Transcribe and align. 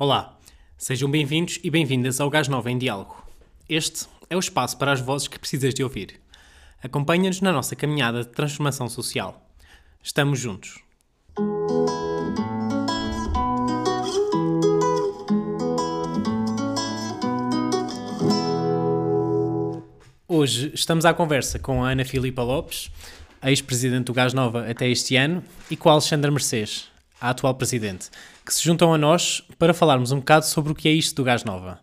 Olá, 0.00 0.38
sejam 0.76 1.10
bem-vindos 1.10 1.58
e 1.60 1.68
bem-vindas 1.68 2.20
ao 2.20 2.30
Gás 2.30 2.46
Nova 2.46 2.70
em 2.70 2.78
Diálogo. 2.78 3.20
Este 3.68 4.06
é 4.30 4.36
o 4.36 4.38
espaço 4.38 4.78
para 4.78 4.92
as 4.92 5.00
vozes 5.00 5.26
que 5.26 5.40
precisas 5.40 5.74
de 5.74 5.82
ouvir. 5.82 6.20
Acompanha-nos 6.80 7.40
na 7.40 7.50
nossa 7.50 7.74
caminhada 7.74 8.22
de 8.22 8.28
transformação 8.28 8.88
social. 8.88 9.44
Estamos 10.00 10.38
juntos. 10.38 10.78
Hoje 20.28 20.70
estamos 20.72 21.04
à 21.04 21.12
conversa 21.12 21.58
com 21.58 21.82
a 21.82 21.90
Ana 21.90 22.04
Filipa 22.04 22.44
Lopes, 22.44 22.92
ex-presidente 23.42 24.04
do 24.04 24.12
Gás 24.12 24.32
Nova 24.32 24.70
até 24.70 24.88
este 24.88 25.16
ano, 25.16 25.42
e 25.68 25.76
com 25.76 25.88
a 25.88 25.94
Alexandra 25.94 26.30
Mercedes, 26.30 26.88
a 27.20 27.30
atual 27.30 27.54
presidente, 27.54 28.10
que 28.44 28.52
se 28.54 28.64
juntam 28.64 28.92
a 28.92 28.98
nós 28.98 29.42
para 29.58 29.74
falarmos 29.74 30.12
um 30.12 30.18
bocado 30.18 30.46
sobre 30.46 30.72
o 30.72 30.74
que 30.74 30.88
é 30.88 30.92
isto 30.92 31.16
do 31.16 31.24
Gás 31.24 31.44
Nova. 31.44 31.80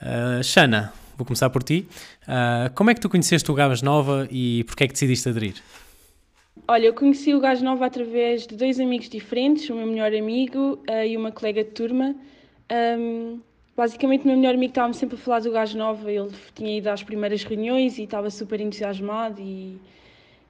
Uh, 0.00 0.42
Xana, 0.42 0.92
vou 1.16 1.26
começar 1.26 1.50
por 1.50 1.62
ti. 1.62 1.86
Uh, 2.22 2.72
como 2.74 2.90
é 2.90 2.94
que 2.94 3.00
tu 3.00 3.08
conheceste 3.08 3.50
o 3.50 3.54
Gás 3.54 3.82
Nova 3.82 4.26
e 4.30 4.64
porquê 4.64 4.84
é 4.84 4.86
que 4.86 4.94
decidiste 4.94 5.28
aderir? 5.28 5.54
Olha, 6.66 6.86
eu 6.86 6.94
conheci 6.94 7.34
o 7.34 7.40
Gás 7.40 7.60
Nova 7.60 7.86
através 7.86 8.46
de 8.46 8.56
dois 8.56 8.80
amigos 8.80 9.08
diferentes, 9.08 9.68
o 9.68 9.74
meu 9.74 9.86
melhor 9.86 10.14
amigo 10.14 10.82
uh, 10.88 11.04
e 11.06 11.16
uma 11.16 11.30
colega 11.30 11.62
de 11.62 11.70
turma. 11.70 12.14
Um, 12.98 13.40
basicamente, 13.76 14.24
o 14.24 14.28
meu 14.28 14.36
melhor 14.36 14.54
amigo 14.54 14.70
estava-me 14.70 14.94
sempre 14.94 15.16
a 15.16 15.18
falar 15.18 15.40
do 15.40 15.50
Gás 15.50 15.74
Nova, 15.74 16.10
ele 16.10 16.30
tinha 16.54 16.78
ido 16.78 16.88
às 16.88 17.02
primeiras 17.02 17.44
reuniões 17.44 17.98
e 17.98 18.04
estava 18.04 18.30
super 18.30 18.60
entusiasmado 18.60 19.40
e, 19.40 19.78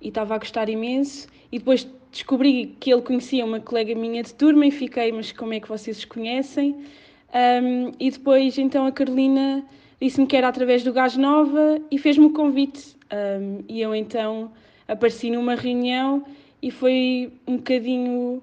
e 0.01 0.09
estava 0.09 0.34
a 0.34 0.38
gostar 0.38 0.68
imenso. 0.68 1.27
E 1.51 1.59
depois 1.59 1.88
descobri 2.10 2.77
que 2.80 2.92
ele 2.92 3.02
conhecia 3.02 3.45
uma 3.45 3.60
colega 3.60 3.95
minha 3.95 4.23
de 4.23 4.34
turma 4.34 4.66
e 4.66 4.70
fiquei, 4.70 5.12
mas 5.12 5.32
como 5.32 5.55
é 5.55 5.60
que 5.60 5.68
vocês 5.68 5.98
se 5.98 6.06
conhecem? 6.06 6.84
Um, 7.32 7.92
e 7.98 8.10
depois, 8.10 8.59
então, 8.59 8.87
a 8.87 8.92
Carolina 8.92 9.64
disse-me 10.01 10.26
que 10.26 10.37
era 10.37 10.48
através 10.48 10.82
do 10.82 10.93
Gás 10.93 11.16
Nova 11.16 11.80
e 11.90 11.98
fez-me 11.98 12.26
o 12.26 12.32
convite. 12.32 12.96
Um, 13.12 13.62
e 13.68 13.80
eu, 13.80 13.95
então, 13.95 14.51
apareci 14.88 15.30
numa 15.30 15.54
reunião 15.54 16.24
e 16.60 16.70
foi 16.70 17.32
um 17.46 17.57
bocadinho. 17.57 18.42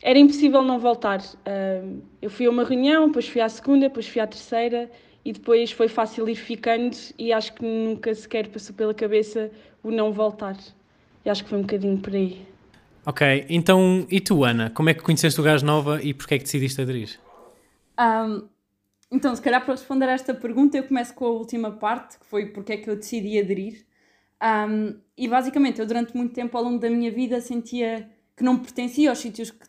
Era 0.00 0.18
impossível 0.18 0.62
não 0.62 0.78
voltar. 0.78 1.20
Um, 1.46 2.00
eu 2.20 2.30
fui 2.30 2.46
a 2.46 2.50
uma 2.50 2.64
reunião, 2.64 3.08
depois 3.08 3.28
fui 3.28 3.40
à 3.40 3.48
segunda, 3.48 3.88
depois 3.88 4.06
fui 4.06 4.20
à 4.20 4.26
terceira 4.26 4.90
e 5.24 5.32
depois 5.32 5.70
foi 5.70 5.88
fácil 5.88 6.28
ir 6.28 6.34
ficando 6.34 6.96
e 7.18 7.32
acho 7.32 7.52
que 7.52 7.64
nunca 7.64 8.14
sequer 8.14 8.48
passou 8.48 8.74
pela 8.74 8.94
cabeça 8.94 9.50
o 9.82 9.90
não 9.90 10.12
voltar. 10.12 10.56
E 11.24 11.30
acho 11.30 11.44
que 11.44 11.50
foi 11.50 11.58
um 11.58 11.62
bocadinho 11.62 11.98
por 11.98 12.14
aí. 12.14 12.51
Ok, 13.04 13.46
então 13.48 14.06
e 14.10 14.20
tu, 14.20 14.44
Ana? 14.44 14.70
Como 14.70 14.88
é 14.88 14.94
que 14.94 15.02
conheceste 15.02 15.40
o 15.40 15.42
Gás 15.44 15.62
Nova 15.62 16.00
e 16.02 16.14
porquê 16.14 16.34
é 16.36 16.38
que 16.38 16.44
decidiste 16.44 16.80
aderir? 16.80 17.18
Um, 17.98 18.48
então, 19.10 19.34
se 19.34 19.42
calhar 19.42 19.64
para 19.64 19.74
responder 19.74 20.08
a 20.08 20.12
esta 20.12 20.32
pergunta, 20.32 20.76
eu 20.76 20.84
começo 20.84 21.12
com 21.14 21.26
a 21.26 21.30
última 21.30 21.72
parte, 21.72 22.18
que 22.18 22.26
foi 22.26 22.46
porque 22.46 22.72
é 22.72 22.76
que 22.76 22.88
eu 22.88 22.96
decidi 22.96 23.38
aderir. 23.38 23.84
Um, 24.42 24.98
e 25.16 25.28
basicamente, 25.28 25.80
eu 25.80 25.86
durante 25.86 26.16
muito 26.16 26.32
tempo 26.32 26.56
ao 26.56 26.64
longo 26.64 26.78
da 26.78 26.88
minha 26.88 27.10
vida 27.10 27.40
sentia 27.40 28.08
que 28.36 28.44
não 28.44 28.58
pertencia 28.58 29.10
aos 29.10 29.18
sítios 29.18 29.50
que, 29.50 29.66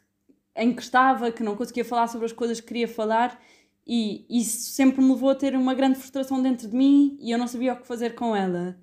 em 0.55 0.73
que 0.73 0.81
estava, 0.81 1.31
que 1.31 1.43
não 1.43 1.55
conseguia 1.55 1.83
falar 1.83 2.07
sobre 2.07 2.25
as 2.25 2.31
coisas 2.31 2.61
que 2.61 2.67
queria 2.67 2.87
falar, 2.87 3.39
e 3.85 4.25
isso 4.29 4.71
sempre 4.71 5.01
me 5.01 5.11
levou 5.11 5.29
a 5.29 5.35
ter 5.35 5.55
uma 5.55 5.73
grande 5.73 5.97
frustração 5.97 6.41
dentro 6.41 6.69
de 6.69 6.75
mim 6.75 7.17
e 7.19 7.31
eu 7.31 7.37
não 7.37 7.47
sabia 7.47 7.73
o 7.73 7.77
que 7.77 7.85
fazer 7.85 8.15
com 8.15 8.35
ela. 8.35 8.77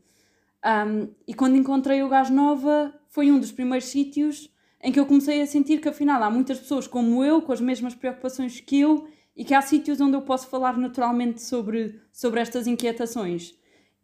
Um, 0.62 1.08
e 1.26 1.32
quando 1.32 1.56
encontrei 1.56 2.02
o 2.02 2.08
Gás 2.08 2.28
Nova, 2.28 2.92
foi 3.10 3.30
um 3.30 3.38
dos 3.38 3.52
primeiros 3.52 3.88
sítios 3.88 4.50
em 4.82 4.90
que 4.90 4.98
eu 4.98 5.04
comecei 5.04 5.42
a 5.42 5.46
sentir 5.46 5.80
que 5.80 5.88
afinal 5.88 6.22
há 6.22 6.30
muitas 6.30 6.58
pessoas 6.58 6.86
como 6.86 7.22
eu, 7.22 7.42
com 7.42 7.52
as 7.52 7.60
mesmas 7.60 7.94
preocupações 7.94 8.60
que 8.60 8.80
eu, 8.80 9.06
e 9.36 9.44
que 9.44 9.52
há 9.52 9.60
sítios 9.60 10.00
onde 10.00 10.16
eu 10.16 10.22
posso 10.22 10.48
falar 10.48 10.76
naturalmente 10.78 11.42
sobre, 11.42 12.00
sobre 12.12 12.40
estas 12.40 12.66
inquietações. 12.66 13.54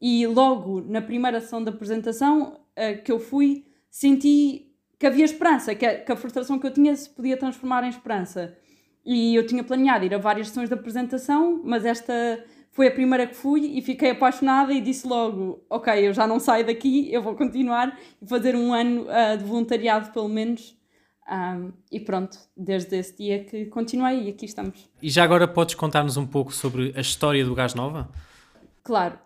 E 0.01 0.27
logo 0.27 0.83
na 0.83 1.01
primeira 1.01 1.41
sessão 1.41 1.65
da 1.65 1.71
apresentação 1.71 2.61
uh, 2.77 3.03
que 3.03 3.11
eu 3.11 3.19
fui, 3.19 3.65
senti 3.91 4.75
que 4.99 5.07
havia 5.07 5.25
esperança, 5.25 5.75
que 5.75 5.87
a, 5.87 6.01
que 6.01 6.13
a 6.13 6.17
frustração 6.17 6.59
que 6.59 6.67
eu 6.67 6.73
tinha 6.73 6.95
se 6.95 7.09
podia 7.09 7.37
transformar 7.37 7.85
em 7.85 7.89
esperança. 7.89 8.57
E 9.05 9.35
eu 9.35 9.47
tinha 9.47 9.63
planeado 9.63 10.05
ir 10.05 10.15
a 10.15 10.19
várias 10.19 10.49
sessões 10.49 10.69
de 10.69 10.75
apresentação, 10.75 11.61
mas 11.65 11.85
esta 11.85 12.45
foi 12.77 12.89
a 12.89 12.91
primeira 12.91 13.27
que 13.27 13.35
fui 13.35 13.79
e 13.79 13.81
fiquei 13.81 14.11
apaixonada 14.11 14.71
e 14.71 14.83
disse 14.83 15.07
logo: 15.07 15.65
Ok, 15.71 15.91
eu 16.07 16.13
já 16.13 16.27
não 16.27 16.39
saio 16.39 16.67
daqui, 16.67 17.11
eu 17.11 17.23
vou 17.23 17.35
continuar 17.35 17.99
e 18.21 18.27
fazer 18.29 18.55
um 18.55 18.75
ano 18.75 19.07
uh, 19.07 19.39
de 19.39 19.45
voluntariado, 19.45 20.13
pelo 20.13 20.29
menos. 20.29 20.77
Um, 21.29 21.73
e 21.91 21.99
pronto, 21.99 22.39
desde 22.55 22.97
esse 22.99 23.17
dia 23.17 23.43
que 23.43 23.65
continuei 23.67 24.25
e 24.27 24.29
aqui 24.29 24.45
estamos. 24.45 24.89
E 25.03 25.09
já 25.09 25.25
agora 25.25 25.49
podes 25.49 25.75
contar-nos 25.75 26.19
um 26.19 26.27
pouco 26.27 26.53
sobre 26.53 26.93
a 26.95 27.01
história 27.01 27.45
do 27.45 27.55
Gás 27.55 27.75
Nova? 27.75 28.11
Claro, 28.85 29.19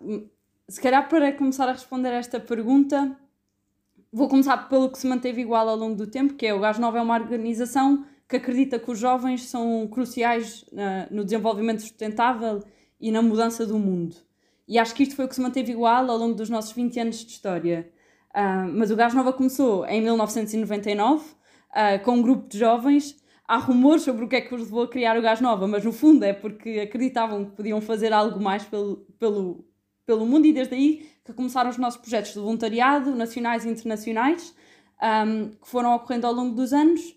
se 0.68 0.80
calhar 0.80 1.08
para 1.08 1.32
começar 1.32 1.68
a 1.68 1.72
responder 1.72 2.08
a 2.10 2.14
esta 2.14 2.40
pergunta, 2.40 3.14
vou 4.12 4.28
começar 4.28 4.68
pelo 4.68 4.88
que 4.88 4.96
se 4.96 5.06
manteve 5.06 5.42
igual 5.42 5.68
ao 5.68 5.76
longo 5.76 5.96
do 5.96 6.06
tempo, 6.06 6.34
que 6.34 6.46
é 6.46 6.54
o 6.54 6.60
Gás 6.60 6.78
Nova 6.78 6.98
é 6.98 7.02
uma 7.02 7.18
organização 7.18 8.06
que 8.28 8.36
acredita 8.36 8.78
que 8.78 8.90
os 8.90 8.98
jovens 8.98 9.46
são 9.46 9.88
cruciais 9.88 10.62
uh, 10.72 11.12
no 11.12 11.24
desenvolvimento 11.24 11.82
sustentável 11.82 12.62
e 13.00 13.10
na 13.10 13.22
mudança 13.22 13.64
do 13.66 13.78
mundo. 13.78 14.16
E 14.68 14.78
acho 14.78 14.94
que 14.94 15.02
isto 15.02 15.16
foi 15.16 15.24
o 15.24 15.28
que 15.28 15.34
se 15.34 15.40
manteve 15.40 15.72
igual 15.72 16.08
ao 16.08 16.16
longo 16.16 16.34
dos 16.34 16.48
nossos 16.48 16.72
20 16.72 17.00
anos 17.00 17.24
de 17.24 17.32
história. 17.32 17.90
Uh, 18.30 18.70
mas 18.72 18.90
o 18.90 18.96
Gás 18.96 19.12
Nova 19.14 19.32
começou 19.32 19.84
em 19.86 20.00
1999, 20.00 21.24
uh, 21.24 22.04
com 22.04 22.12
um 22.12 22.22
grupo 22.22 22.48
de 22.48 22.58
jovens. 22.58 23.16
Há 23.48 23.56
rumores 23.56 24.02
sobre 24.02 24.24
o 24.24 24.28
que 24.28 24.36
é 24.36 24.40
que 24.40 24.54
os 24.54 24.62
levou 24.62 24.84
a 24.84 24.88
criar 24.88 25.18
o 25.18 25.22
Gás 25.22 25.40
Nova, 25.40 25.66
mas 25.66 25.84
no 25.84 25.92
fundo 25.92 26.24
é 26.24 26.32
porque 26.32 26.80
acreditavam 26.88 27.46
que 27.46 27.50
podiam 27.50 27.80
fazer 27.80 28.12
algo 28.12 28.40
mais 28.40 28.62
pelo, 28.62 28.98
pelo, 29.18 29.64
pelo 30.06 30.24
mundo 30.24 30.46
e 30.46 30.52
desde 30.52 30.74
aí 30.74 31.10
que 31.24 31.32
começaram 31.32 31.70
os 31.70 31.76
nossos 31.76 32.00
projetos 32.00 32.32
de 32.32 32.38
voluntariado, 32.38 33.14
nacionais 33.14 33.64
e 33.64 33.68
internacionais, 33.68 34.54
um, 35.26 35.50
que 35.50 35.68
foram 35.68 35.94
ocorrendo 35.94 36.26
ao 36.26 36.32
longo 36.32 36.54
dos 36.54 36.72
anos. 36.72 37.16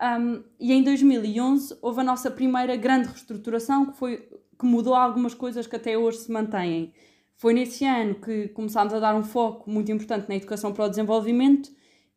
Um, 0.00 0.42
e 0.58 0.72
em 0.72 0.82
2011 0.82 1.78
houve 1.80 2.00
a 2.00 2.04
nossa 2.04 2.30
primeira 2.30 2.76
grande 2.76 3.08
reestruturação, 3.08 3.86
que 3.86 3.96
foi 3.96 4.28
que 4.58 4.66
mudou 4.66 4.94
algumas 4.94 5.34
coisas 5.34 5.66
que 5.66 5.76
até 5.76 5.96
hoje 5.96 6.18
se 6.18 6.32
mantêm. 6.32 6.92
Foi 7.36 7.52
nesse 7.52 7.84
ano 7.84 8.14
que 8.14 8.48
começámos 8.48 8.94
a 8.94 9.00
dar 9.00 9.14
um 9.14 9.22
foco 9.22 9.68
muito 9.70 9.90
importante 9.90 10.28
na 10.28 10.36
educação 10.36 10.72
para 10.72 10.84
o 10.84 10.88
desenvolvimento, 10.88 11.70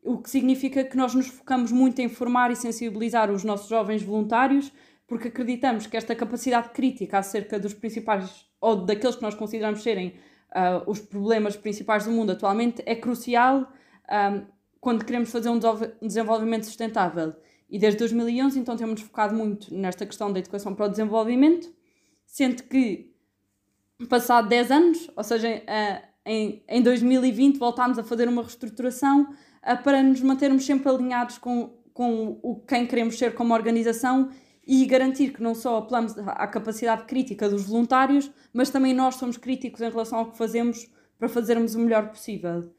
o 0.03 0.19
que 0.19 0.29
significa 0.29 0.83
que 0.83 0.95
nós 0.95 1.13
nos 1.13 1.27
focamos 1.27 1.71
muito 1.71 1.99
em 1.99 2.07
formar 2.07 2.51
e 2.51 2.55
sensibilizar 2.55 3.31
os 3.31 3.43
nossos 3.43 3.67
jovens 3.67 4.03
voluntários, 4.03 4.71
porque 5.07 5.27
acreditamos 5.27 5.87
que 5.87 5.97
esta 5.97 6.15
capacidade 6.15 6.69
crítica 6.69 7.17
acerca 7.17 7.59
dos 7.59 7.73
principais, 7.73 8.45
ou 8.61 8.85
daqueles 8.85 9.15
que 9.15 9.21
nós 9.21 9.35
consideramos 9.35 9.81
serem 9.81 10.09
uh, 10.51 10.89
os 10.89 10.99
problemas 10.99 11.55
principais 11.55 12.05
do 12.05 12.11
mundo 12.11 12.31
atualmente, 12.31 12.81
é 12.85 12.95
crucial 12.95 13.59
um, 13.59 13.65
ah, 14.07 14.41
quando 14.79 15.03
queremos 15.03 15.31
fazer 15.31 15.49
um 15.49 15.59
desenvolvimento 16.01 16.65
sustentável. 16.65 17.33
E 17.69 17.77
desde 17.77 17.99
2011, 17.99 18.59
então, 18.59 18.77
temos 18.77 19.01
focado 19.01 19.35
muito 19.35 19.73
nesta 19.73 20.05
questão 20.05 20.31
da 20.31 20.39
educação 20.39 20.73
para 20.73 20.85
o 20.85 20.89
desenvolvimento 20.89 21.69
sendo 22.27 22.61
que, 22.63 23.15
passado 24.07 24.47
10 24.47 24.71
anos, 24.71 25.09
ou 25.15 25.23
seja, 25.23 25.63
em, 26.23 26.61
em 26.67 26.81
2020, 26.83 27.57
voltámos 27.57 27.97
a 27.97 28.03
fazer 28.03 28.27
uma 28.27 28.43
reestruturação 28.43 29.33
para 29.83 30.03
nos 30.03 30.21
mantermos 30.21 30.65
sempre 30.65 30.89
alinhados 30.89 31.39
com, 31.39 31.73
com 31.93 32.37
o 32.43 32.59
quem 32.67 32.85
queremos 32.85 33.17
ser 33.17 33.33
como 33.33 33.53
organização 33.53 34.29
e 34.67 34.85
garantir 34.85 35.31
que 35.31 35.41
não 35.41 35.55
só 35.55 35.77
apelamos 35.77 36.17
à 36.17 36.45
capacidade 36.45 37.05
crítica 37.05 37.49
dos 37.49 37.65
voluntários, 37.65 38.29
mas 38.53 38.69
também 38.69 38.93
nós 38.93 39.15
somos 39.15 39.37
críticos 39.37 39.81
em 39.81 39.89
relação 39.89 40.19
ao 40.19 40.31
que 40.31 40.37
fazemos 40.37 40.87
para 41.17 41.29
fazermos 41.29 41.73
o 41.73 41.79
melhor 41.79 42.09
possível. 42.09 42.69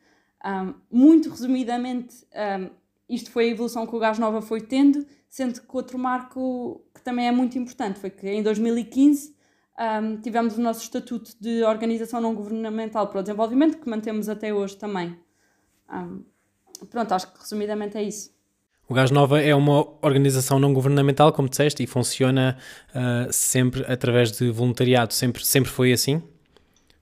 Um, 0.45 0.75
muito 0.91 1.31
resumidamente, 1.31 2.27
um, 2.61 2.71
isto 3.09 3.31
foi 3.31 3.47
a 3.47 3.49
evolução 3.49 3.87
que 3.87 3.97
o 3.97 3.99
Gás 3.99 4.19
Nova 4.19 4.43
foi 4.43 4.61
tendo, 4.61 5.05
sendo 5.31 5.61
que 5.61 5.77
outro 5.77 5.99
marco 5.99 6.85
que 6.95 7.03
também 7.03 7.27
é 7.27 7.33
muito 7.33 7.59
importante 7.59 7.99
foi 7.99 8.11
que 8.11 8.29
em 8.29 8.43
2015 8.43 9.35
um, 9.79 10.17
tivemos 10.17 10.59
o 10.59 10.61
nosso 10.61 10.83
estatuto 10.83 11.33
de 11.41 11.63
organização 11.63 12.21
não 12.21 12.35
governamental 12.35 13.07
para 13.07 13.21
o 13.21 13.23
desenvolvimento, 13.23 13.79
que 13.79 13.89
mantemos 13.89 14.29
até 14.29 14.53
hoje 14.53 14.77
também. 14.77 15.17
Um, 15.93 16.23
pronto, 16.91 17.13
acho 17.13 17.33
que 17.33 17.39
resumidamente 17.41 17.97
é 17.97 18.03
isso. 18.03 18.37
O 18.89 18.95
Gás 18.95 19.11
Nova 19.11 19.41
é 19.41 19.55
uma 19.55 19.87
organização 20.01 20.59
não 20.59 20.73
governamental, 20.73 21.33
como 21.33 21.49
disseste, 21.49 21.83
e 21.83 21.87
funciona 21.87 22.57
uh, 22.91 23.31
sempre 23.31 23.85
através 23.87 24.33
de 24.33 24.51
voluntariado. 24.51 25.13
Sempre, 25.13 25.45
sempre 25.45 25.71
foi 25.71 25.93
assim? 25.93 26.23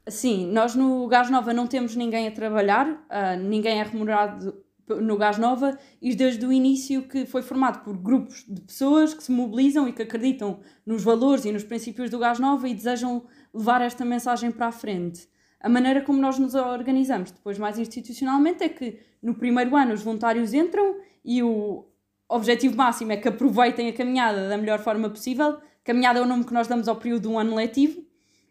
Sim, 0.08 0.50
nós 0.52 0.74
no 0.74 1.06
Gás 1.06 1.30
Nova 1.30 1.52
não 1.52 1.66
temos 1.66 1.94
ninguém 1.94 2.26
a 2.26 2.30
trabalhar, 2.30 2.88
uh, 2.88 3.40
ninguém 3.40 3.80
é 3.80 3.84
remunerado 3.84 4.65
no 4.88 5.16
Gás 5.16 5.38
Nova 5.38 5.78
e 6.00 6.14
desde 6.14 6.46
o 6.46 6.52
início 6.52 7.02
que 7.08 7.26
foi 7.26 7.42
formado 7.42 7.82
por 7.82 7.96
grupos 7.96 8.44
de 8.48 8.60
pessoas 8.60 9.14
que 9.14 9.22
se 9.22 9.32
mobilizam 9.32 9.88
e 9.88 9.92
que 9.92 10.02
acreditam 10.02 10.60
nos 10.84 11.02
valores 11.02 11.44
e 11.44 11.52
nos 11.52 11.64
princípios 11.64 12.10
do 12.10 12.18
Gás 12.18 12.38
Nova 12.38 12.68
e 12.68 12.74
desejam 12.74 13.24
levar 13.52 13.80
esta 13.80 14.04
mensagem 14.04 14.50
para 14.50 14.66
a 14.66 14.72
frente. 14.72 15.28
A 15.60 15.68
maneira 15.68 16.02
como 16.02 16.20
nós 16.20 16.38
nos 16.38 16.54
organizamos 16.54 17.30
depois 17.30 17.58
mais 17.58 17.78
institucionalmente 17.78 18.62
é 18.62 18.68
que 18.68 19.00
no 19.22 19.34
primeiro 19.34 19.74
ano 19.74 19.94
os 19.94 20.02
voluntários 20.02 20.54
entram 20.54 20.96
e 21.24 21.42
o, 21.42 21.86
objetivo 22.28 22.76
máximo 22.76 23.12
é 23.12 23.16
que 23.16 23.28
aproveitem 23.28 23.88
a 23.88 23.92
caminhada 23.92 24.48
da 24.48 24.56
melhor 24.56 24.78
forma 24.80 25.08
possível. 25.08 25.58
Caminhada 25.84 26.18
é 26.18 26.22
o 26.22 26.26
nome 26.26 26.44
que 26.44 26.52
nós 26.52 26.66
damos 26.66 26.88
ao 26.88 26.96
período 26.96 27.22
de 27.22 27.28
um 27.28 27.38
ano 27.38 27.54
letivo. 27.54 28.04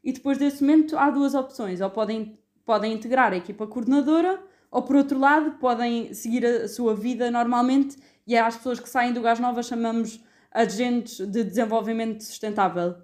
E 0.03 0.13
depois 0.13 0.37
desse 0.37 0.63
momento 0.63 0.97
há 0.97 1.09
duas 1.09 1.33
opções. 1.33 1.81
Ou 1.81 1.89
podem, 1.89 2.39
podem 2.65 2.93
integrar 2.93 3.33
a 3.33 3.37
equipa 3.37 3.67
coordenadora, 3.67 4.41
ou 4.75 4.81
por 4.81 4.97
outro 4.97 5.17
lado, 5.17 5.51
podem 5.51 6.13
seguir 6.13 6.45
a 6.45 6.67
sua 6.67 6.93
vida 6.93 7.31
normalmente. 7.31 7.95
E 8.27 8.35
é 8.35 8.41
às 8.41 8.57
pessoas 8.57 8.77
que 8.77 8.89
saem 8.89 9.13
do 9.13 9.21
Gás 9.21 9.39
Nova 9.39 9.63
chamamos 9.63 10.19
agentes 10.51 11.25
de 11.25 11.45
desenvolvimento 11.45 12.21
sustentável. 12.21 12.95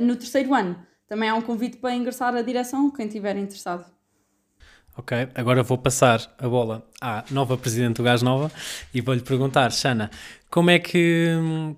No 0.00 0.16
terceiro 0.16 0.54
ano, 0.54 0.74
também 1.06 1.28
há 1.28 1.34
um 1.34 1.42
convite 1.42 1.76
para 1.76 1.94
ingressar 1.94 2.34
a 2.34 2.40
direção, 2.40 2.90
quem 2.90 3.08
estiver 3.08 3.36
interessado. 3.36 3.84
Ok, 4.96 5.28
agora 5.34 5.62
vou 5.62 5.76
passar 5.76 6.34
a 6.38 6.48
bola 6.48 6.88
à 6.98 7.22
nova 7.30 7.58
presidente 7.58 7.96
do 7.96 8.02
Gás 8.02 8.22
Nova 8.22 8.50
e 8.94 9.02
vou-lhe 9.02 9.20
perguntar, 9.20 9.70
Xana, 9.72 10.10
como 10.50 10.70
é 10.70 10.78
que, 10.78 11.28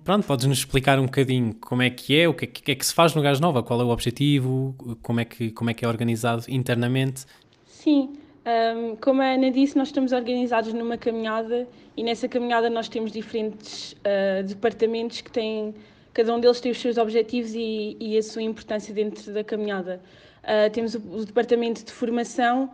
pronto, 0.05 0.25
podes-nos 0.25 0.59
explicar 0.59 0.97
um 0.97 1.07
bocadinho 1.07 1.53
como 1.55 1.81
é 1.81 1.89
que 1.89 2.17
é, 2.17 2.29
o 2.29 2.33
que 2.33 2.45
é 2.45 2.47
que, 2.47 2.71
é 2.71 2.75
que 2.75 2.85
se 2.85 2.93
faz 2.93 3.13
no 3.13 3.21
Gás 3.21 3.41
Nova, 3.41 3.61
qual 3.61 3.81
é 3.81 3.83
o 3.83 3.89
objetivo, 3.89 4.73
como 5.01 5.19
é 5.19 5.25
que, 5.25 5.51
como 5.51 5.69
é, 5.69 5.73
que 5.73 5.83
é 5.83 5.87
organizado 5.89 6.45
internamente? 6.47 7.25
Sim, 7.65 8.17
um, 8.49 8.95
como 8.95 9.21
a 9.21 9.33
Ana 9.33 9.51
disse, 9.51 9.77
nós 9.77 9.89
estamos 9.89 10.11
organizados 10.11 10.73
numa 10.73 10.97
caminhada 10.97 11.67
e 11.95 12.03
nessa 12.03 12.27
caminhada 12.27 12.69
nós 12.69 12.89
temos 12.89 13.11
diferentes 13.11 13.93
uh, 13.93 14.43
departamentos 14.43 15.21
que 15.21 15.31
têm, 15.31 15.75
cada 16.13 16.33
um 16.33 16.39
deles 16.39 16.59
tem 16.59 16.71
os 16.71 16.79
seus 16.79 16.97
objetivos 16.97 17.53
e, 17.53 17.95
e 17.99 18.17
a 18.17 18.23
sua 18.23 18.41
importância 18.41 18.93
dentro 18.93 19.31
da 19.33 19.43
caminhada. 19.43 20.01
Uh, 20.43 20.69
temos 20.71 20.95
o, 20.95 20.99
o 20.99 21.25
departamento 21.25 21.83
de 21.83 21.91
formação, 21.91 22.71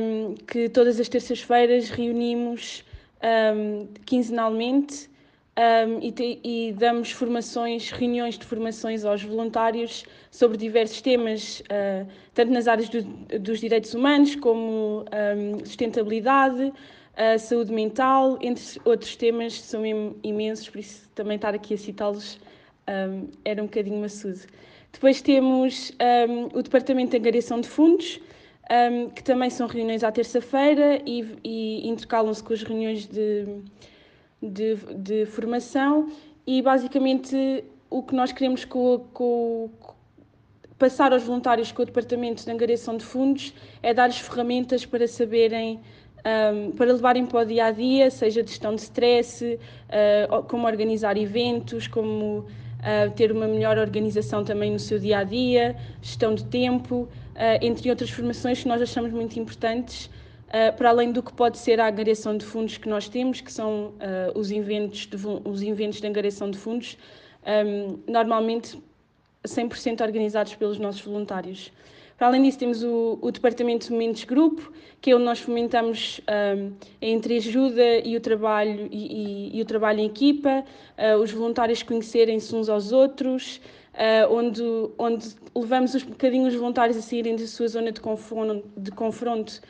um, 0.00 0.34
que 0.46 0.68
todas 0.68 0.98
as 0.98 1.08
terças-feiras 1.08 1.90
reunimos 1.90 2.84
um, 3.54 3.88
quinzenalmente 4.04 5.10
um, 5.58 6.00
e, 6.00 6.12
te, 6.12 6.38
e, 6.44 6.74
damos 6.76 7.10
formações, 7.12 7.90
reuniões 7.90 8.38
de 8.38 8.44
formações 8.44 9.04
aos 9.04 9.22
voluntários 9.22 10.04
sobre 10.30 10.58
diversos 10.58 11.00
temas, 11.00 11.60
uh, 11.60 12.06
tanto 12.34 12.52
nas 12.52 12.68
áreas 12.68 12.88
do, 12.88 13.02
dos 13.38 13.60
direitos 13.60 13.94
humanos 13.94 14.36
como 14.36 15.04
sustentabilidade, 15.64 16.64
uh, 16.64 17.38
saúde 17.38 17.72
mental, 17.72 18.38
entre 18.42 18.80
outros 18.84 19.16
temas, 19.16 19.58
são 19.60 19.82
imensos, 20.22 20.68
por 20.68 20.78
isso 20.78 21.08
também 21.14 21.36
estar 21.36 21.54
aqui 21.54 21.74
a 21.74 21.78
citá-los 21.78 22.38
era 23.44 23.60
um 23.60 23.66
bocadinho 23.66 24.00
maçudo. 24.00 24.38
Depois 24.92 25.20
temos 25.20 25.90
o 26.54 26.62
Departamento 26.62 27.10
de 27.10 27.16
Angariação 27.16 27.60
de 27.60 27.68
Fundos, 27.68 28.20
um, 28.70 29.10
que 29.10 29.24
também 29.24 29.50
são 29.50 29.66
reuniões 29.66 30.04
à 30.04 30.12
terça-feira 30.12 31.02
e, 31.04 31.24
e 31.42 31.88
intercalam-se 31.88 32.42
com 32.42 32.52
as 32.52 32.62
reuniões 32.62 33.06
de, 33.06 33.44
de, 34.42 34.76
de, 34.96 35.26
formação 35.26 36.10
e 36.46 36.60
basicamente 36.62 37.64
o 37.88 38.02
que 38.02 38.14
nós 38.14 38.32
queremos 38.32 38.64
com, 38.64 39.06
com, 39.12 39.70
passar 40.78 41.12
aos 41.12 41.22
voluntários 41.22 41.72
com 41.72 41.82
o 41.82 41.86
Departamento 41.86 42.44
de 42.44 42.50
Angariação 42.50 42.96
de 42.96 43.04
Fundos 43.04 43.54
é 43.82 43.94
dar-lhes 43.94 44.18
ferramentas 44.18 44.84
para 44.84 45.06
saberem 45.08 45.80
um, 46.26 46.72
para 46.72 46.92
levarem 46.92 47.24
para 47.24 47.40
o 47.40 47.44
dia 47.44 47.66
a 47.66 47.70
dia, 47.70 48.10
seja 48.10 48.42
de 48.42 48.50
gestão 48.50 48.74
de 48.74 48.80
stress, 48.80 49.44
uh, 49.44 50.42
como 50.44 50.66
organizar 50.66 51.16
eventos, 51.16 51.86
como 51.86 52.38
uh, 52.40 53.10
ter 53.14 53.30
uma 53.30 53.46
melhor 53.46 53.78
organização 53.78 54.44
também 54.44 54.72
no 54.72 54.78
seu 54.78 54.98
dia 54.98 55.18
a 55.18 55.24
dia, 55.24 55.76
gestão 56.02 56.34
de 56.34 56.44
tempo. 56.44 57.08
Eh, 57.38 57.66
entre 57.66 57.90
outras 57.90 58.08
formações 58.08 58.62
que 58.62 58.68
nós 58.68 58.80
achamos 58.80 59.12
muito 59.12 59.38
importantes, 59.38 60.06
uh, 60.06 60.10
para 60.76 60.90
além 60.90 61.12
do 61.12 61.22
que 61.22 61.32
pode 61.32 61.58
ser 61.58 61.80
a 61.80 61.88
angariação 61.88 62.36
de 62.36 62.44
fundos 62.44 62.78
que 62.78 62.88
nós 62.88 63.08
temos, 63.08 63.40
que 63.40 63.52
são 63.52 63.86
uh, 63.86 64.38
os, 64.38 64.50
eventos 64.50 65.06
de, 65.06 65.16
os 65.44 65.62
eventos 65.62 66.00
de 66.00 66.06
angariação 66.06 66.50
de 66.50 66.56
fundos, 66.58 66.96
normalmente 68.08 68.78
100% 69.46 70.00
organizados 70.02 70.54
pelos 70.54 70.78
nossos 70.78 71.00
voluntários. 71.02 71.72
Para 72.18 72.28
além 72.28 72.42
disso, 72.42 72.58
temos 72.58 72.82
o, 72.82 73.18
o 73.20 73.30
Departamento 73.30 73.86
de 73.86 73.92
Momentos 73.92 74.24
Grupo, 74.24 74.72
que 75.02 75.10
é 75.10 75.14
onde 75.14 75.24
nós 75.24 75.38
fomentamos 75.38 76.20
um, 76.56 76.72
a 77.02 77.06
entreajuda 77.06 77.98
e 77.98 78.16
o 78.16 78.20
trabalho, 78.20 78.88
e, 78.90 79.50
e, 79.52 79.58
e 79.58 79.60
o 79.60 79.64
trabalho 79.66 80.00
em 80.00 80.06
equipa, 80.06 80.64
uh, 80.96 81.20
os 81.20 81.30
voluntários 81.30 81.82
conhecerem-se 81.82 82.56
uns 82.56 82.70
aos 82.70 82.90
outros, 82.90 83.60
uh, 83.92 84.32
onde, 84.34 84.62
onde 84.96 85.28
levamos 85.54 85.94
um 85.94 86.06
bocadinho 86.08 86.48
os 86.48 86.54
voluntários 86.54 86.96
a 86.96 87.02
saírem 87.02 87.36
da 87.36 87.46
sua 87.46 87.68
zona 87.68 87.92
de 87.92 88.00
confronto, 88.00 88.66
de 88.74 88.90
confronto 88.92 89.60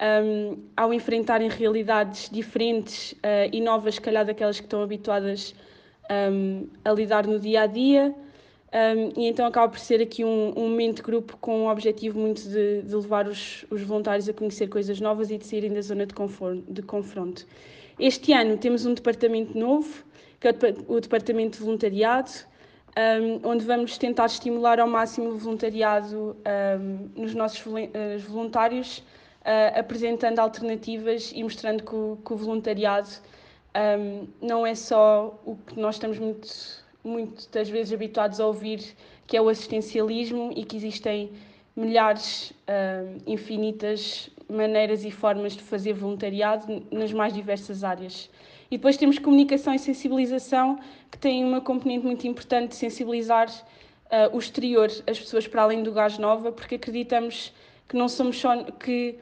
um, 0.00 0.58
ao 0.76 0.92
enfrentarem 0.92 1.48
realidades 1.48 2.28
diferentes 2.30 3.12
uh, 3.12 3.48
e 3.52 3.60
novas, 3.60 3.94
se 3.94 4.00
calhar 4.00 4.24
daquelas 4.24 4.58
que 4.58 4.66
estão 4.66 4.82
habituadas 4.82 5.54
um, 6.10 6.68
a 6.84 6.92
lidar 6.92 7.26
no 7.26 7.38
dia 7.38 7.62
a 7.62 7.66
dia. 7.66 8.14
Um, 8.72 9.20
e 9.20 9.28
então 9.28 9.46
acaba 9.46 9.68
por 9.68 9.78
ser 9.78 10.02
aqui 10.02 10.24
um, 10.24 10.52
um 10.56 10.68
momento 10.68 10.96
de 10.96 11.02
grupo 11.02 11.36
com 11.38 11.62
um 11.62 11.68
objetivo 11.68 12.18
muito 12.18 12.42
de, 12.42 12.82
de 12.82 12.94
levar 12.94 13.26
os, 13.26 13.64
os, 13.70 13.80
voluntários 13.82 14.28
a 14.28 14.34
conhecer 14.34 14.68
coisas 14.68 15.00
novas 15.00 15.30
e 15.30 15.38
de 15.38 15.46
saírem 15.46 15.72
da 15.72 15.80
zona 15.80 16.04
de, 16.04 16.14
de 16.68 16.82
confronto. 16.82 17.46
Este 17.98 18.32
ano 18.32 18.58
temos 18.58 18.84
um 18.84 18.92
departamento 18.92 19.56
novo, 19.56 20.04
que 20.38 20.48
é 20.48 20.50
o, 20.88 20.96
o 20.96 21.00
Departamento 21.00 21.56
de 21.58 21.64
Voluntariado, 21.64 22.30
um, 22.96 23.48
onde 23.48 23.64
vamos 23.64 23.96
tentar 23.96 24.26
estimular 24.26 24.80
ao 24.80 24.88
máximo 24.88 25.30
o 25.30 25.38
voluntariado 25.38 26.36
nos 27.14 27.34
nossos 27.34 27.64
uh, 27.64 28.18
voluntários, 28.28 29.02
uh, 29.46 29.78
apresentando 29.78 30.40
alternativas 30.40 31.32
e 31.34 31.42
mostrando 31.42 31.84
que 31.84 31.94
o, 31.94 32.18
que 32.24 32.32
o 32.32 32.36
voluntariado 32.36 33.08
um, 33.98 34.26
não 34.42 34.66
é 34.66 34.74
só 34.74 35.40
o 35.46 35.56
que 35.56 35.78
nós 35.78 35.94
estamos 35.94 36.18
muito, 36.18 36.48
muitas 37.04 37.70
vezes 37.70 37.92
habituados 37.92 38.40
a 38.40 38.46
ouvir, 38.46 38.82
que 39.26 39.36
é 39.36 39.40
o 39.40 39.48
assistencialismo 39.48 40.52
e 40.54 40.64
que 40.64 40.76
existem 40.76 41.30
milhares, 41.76 42.54
infinitas 43.26 44.30
maneiras 44.48 45.04
e 45.04 45.10
formas 45.10 45.54
de 45.54 45.62
fazer 45.62 45.92
voluntariado 45.92 46.82
nas 46.90 47.12
mais 47.12 47.34
diversas 47.34 47.84
áreas. 47.84 48.30
E 48.70 48.76
depois 48.76 48.96
temos 48.96 49.18
comunicação 49.18 49.74
e 49.74 49.78
sensibilização, 49.78 50.78
que 51.10 51.18
tem 51.18 51.44
uma 51.44 51.60
componente 51.60 52.04
muito 52.04 52.26
importante 52.26 52.70
de 52.70 52.76
sensibilizar 52.76 53.48
uh, 53.48 54.34
o 54.34 54.38
exterior, 54.38 54.90
as 55.06 55.18
pessoas 55.18 55.46
para 55.46 55.62
além 55.62 55.82
do 55.82 55.92
gás 55.92 56.18
nova, 56.18 56.50
porque 56.50 56.74
acreditamos 56.74 57.52
que 57.88 57.96
não 57.96 58.08
somos 58.08 58.38
só 58.38 58.64
que 58.64 59.16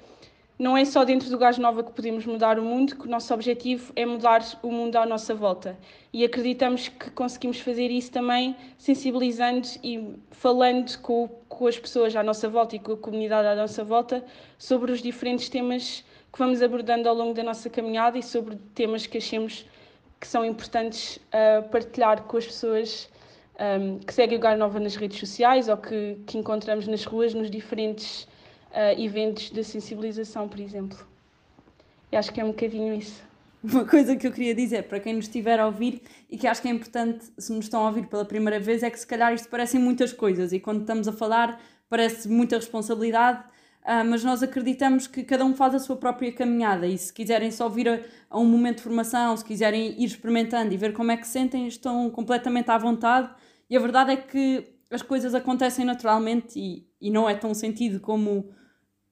não 0.58 0.76
é 0.76 0.84
só 0.84 1.04
dentro 1.04 1.28
do 1.30 1.36
gás 1.36 1.58
nova 1.58 1.82
que 1.82 1.92
podemos 1.92 2.24
mudar 2.24 2.58
o 2.58 2.62
mundo, 2.62 2.94
que 2.94 3.06
o 3.06 3.10
nosso 3.10 3.34
objetivo 3.34 3.92
é 3.96 4.06
mudar 4.06 4.42
o 4.62 4.70
mundo 4.70 4.96
à 4.96 5.04
nossa 5.04 5.34
volta. 5.34 5.76
E 6.12 6.24
acreditamos 6.24 6.88
que 6.88 7.10
conseguimos 7.10 7.58
fazer 7.58 7.90
isso 7.90 8.12
também 8.12 8.56
sensibilizando 8.78 9.66
e 9.82 10.14
falando 10.30 10.96
com, 10.98 11.28
com 11.48 11.66
as 11.66 11.78
pessoas 11.78 12.14
à 12.14 12.22
nossa 12.22 12.48
volta 12.48 12.76
e 12.76 12.78
com 12.78 12.92
a 12.92 12.96
comunidade 12.96 13.48
à 13.48 13.56
nossa 13.56 13.82
volta 13.82 14.24
sobre 14.56 14.92
os 14.92 15.02
diferentes 15.02 15.48
temas 15.48 16.04
que 16.32 16.38
vamos 16.38 16.62
abordando 16.62 17.08
ao 17.08 17.14
longo 17.14 17.34
da 17.34 17.42
nossa 17.42 17.68
caminhada 17.68 18.16
e 18.18 18.22
sobre 18.22 18.56
temas 18.74 19.06
que 19.06 19.18
achemos 19.18 19.66
que 20.20 20.26
são 20.26 20.44
importantes 20.44 21.16
uh, 21.16 21.68
partilhar 21.68 22.22
com 22.22 22.36
as 22.36 22.46
pessoas 22.46 23.10
um, 23.80 23.98
que 23.98 24.14
seguem 24.14 24.38
o 24.38 24.40
Gar 24.40 24.56
Nova 24.56 24.80
nas 24.80 24.96
redes 24.96 25.18
sociais 25.18 25.68
ou 25.68 25.76
que, 25.76 26.18
que 26.26 26.38
encontramos 26.38 26.86
nas 26.86 27.04
ruas, 27.04 27.34
nos 27.34 27.50
diferentes 27.50 28.26
uh, 28.74 29.00
eventos 29.00 29.50
de 29.50 29.62
sensibilização, 29.62 30.48
por 30.48 30.60
exemplo. 30.60 30.98
E 32.12 32.16
acho 32.16 32.32
que 32.32 32.40
é 32.40 32.44
um 32.44 32.48
bocadinho 32.48 32.92
isso. 32.92 33.22
Uma 33.62 33.86
coisa 33.86 34.14
que 34.14 34.26
eu 34.26 34.32
queria 34.32 34.54
dizer 34.54 34.82
para 34.84 35.00
quem 35.00 35.14
nos 35.14 35.24
estiver 35.24 35.58
a 35.58 35.64
ouvir 35.64 36.02
e 36.28 36.36
que 36.36 36.46
acho 36.46 36.60
que 36.60 36.68
é 36.68 36.70
importante 36.70 37.24
se 37.38 37.50
nos 37.50 37.64
estão 37.64 37.82
a 37.82 37.86
ouvir 37.86 38.06
pela 38.08 38.24
primeira 38.24 38.60
vez 38.60 38.82
é 38.82 38.90
que 38.90 39.00
se 39.00 39.06
calhar 39.06 39.32
isto 39.32 39.48
parecem 39.48 39.80
muitas 39.80 40.12
coisas 40.12 40.52
e 40.52 40.60
quando 40.60 40.82
estamos 40.82 41.08
a 41.08 41.12
falar 41.12 41.58
parece 41.88 42.28
muita 42.28 42.56
responsabilidade 42.56 43.42
Uh, 43.84 44.00
mas 44.02 44.24
nós 44.24 44.42
acreditamos 44.42 45.06
que 45.06 45.22
cada 45.22 45.44
um 45.44 45.54
faz 45.54 45.74
a 45.74 45.78
sua 45.78 45.94
própria 45.96 46.32
caminhada 46.32 46.86
e 46.86 46.96
se 46.96 47.12
quiserem 47.12 47.50
só 47.50 47.68
vir 47.68 47.86
a, 47.86 48.00
a, 48.30 48.38
um 48.38 48.46
momento 48.46 48.78
de 48.78 48.82
formação, 48.82 49.36
se 49.36 49.44
quiserem 49.44 50.00
ir 50.00 50.06
experimentando 50.06 50.72
e 50.72 50.76
ver 50.78 50.94
como 50.94 51.10
é 51.10 51.18
que 51.18 51.26
se 51.26 51.34
sentem, 51.34 51.66
estão 51.68 52.08
completamente 52.08 52.70
à 52.70 52.78
vontade. 52.78 53.28
E 53.68 53.76
a 53.76 53.80
verdade 53.80 54.12
é 54.12 54.16
que 54.16 54.66
as 54.90 55.02
coisas 55.02 55.34
acontecem 55.34 55.84
naturalmente 55.84 56.58
e, 56.58 56.88
e 56.98 57.10
não 57.10 57.28
é 57.28 57.34
tão 57.34 57.52
sentido 57.52 58.00
como 58.00 58.48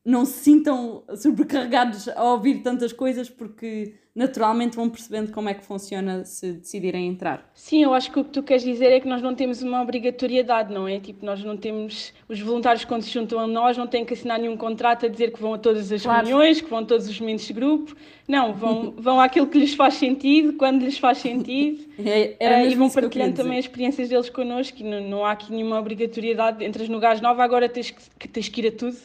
não 0.05 0.25
se 0.25 0.41
sintam 0.41 1.05
sobrecarregados 1.15 2.09
a 2.09 2.25
ouvir 2.25 2.63
tantas 2.63 2.93
coisas 2.93 3.31
porque 3.31 3.95
naturalmente 4.15 4.77
vão 4.77 4.91
percebendo 4.91 5.33
como 5.33 5.49
é 5.49 5.55
que 5.55 5.65
funciona 5.65 6.25
se 6.25 6.53
decidirem 6.53 7.09
entrar. 7.09 7.51
Sim, 7.55 7.85
eu 7.85 7.95
acho 7.95 8.11
que 8.11 8.21
o 8.21 8.25
que 8.25 8.31
tu 8.31 8.43
queres 8.43 8.63
dizer 8.63 8.93
é 8.93 9.01
que 9.01 9.09
nós 9.09 9.23
não 9.23 9.35
temos 9.35 9.63
uma 9.63 9.81
obrigatoriedade, 9.81 10.73
não 10.73 10.87
é? 10.87 11.01
Tipo, 11.01 11.25
nós 11.25 11.43
não 11.43 11.57
temos. 11.57 12.13
Os 12.29 12.39
voluntários, 12.41 12.85
quando 12.85 13.03
se 13.03 13.11
juntam 13.11 13.39
a 13.39 13.47
nós, 13.47 13.79
não 13.79 13.87
têm 13.87 14.05
que 14.05 14.13
assinar 14.13 14.39
nenhum 14.39 14.57
contrato 14.57 15.07
a 15.07 15.09
dizer 15.09 15.33
que 15.33 15.41
vão 15.41 15.55
a 15.55 15.59
todas 15.59 15.91
as 15.91 16.03
claro. 16.03 16.27
reuniões, 16.27 16.61
que 16.61 16.69
vão 16.69 16.81
a 16.81 16.85
todos 16.85 17.09
os 17.09 17.19
momentos 17.19 17.47
de 17.47 17.53
grupo. 17.55 17.97
Não, 18.29 18.53
vão, 18.53 18.93
vão 18.99 19.19
àquilo 19.19 19.47
que 19.47 19.59
lhes 19.59 19.73
faz 19.73 19.95
sentido, 19.95 20.55
quando 20.55 20.83
lhes 20.83 20.99
faz 20.99 21.19
sentido. 21.19 21.91
É, 22.05 22.65
uh, 22.65 22.69
e 22.69 22.75
vão 22.75 22.91
partilhando 22.91 23.37
também 23.37 23.59
as 23.59 23.65
experiências 23.65 24.09
deles 24.09 24.29
connosco. 24.29 24.79
E 24.81 24.83
não, 24.83 25.01
não 25.09 25.25
há 25.25 25.33
aqui 25.33 25.53
nenhuma 25.53 25.79
obrigatoriedade. 25.79 26.65
Entras 26.65 26.89
no 26.89 26.99
gás 26.99 27.21
nova, 27.21 27.45
agora 27.45 27.69
tens 27.69 27.91
que, 27.91 28.29
tens 28.29 28.49
que 28.49 28.61
ir 28.61 28.69
a 28.69 28.73
tudo 28.73 28.97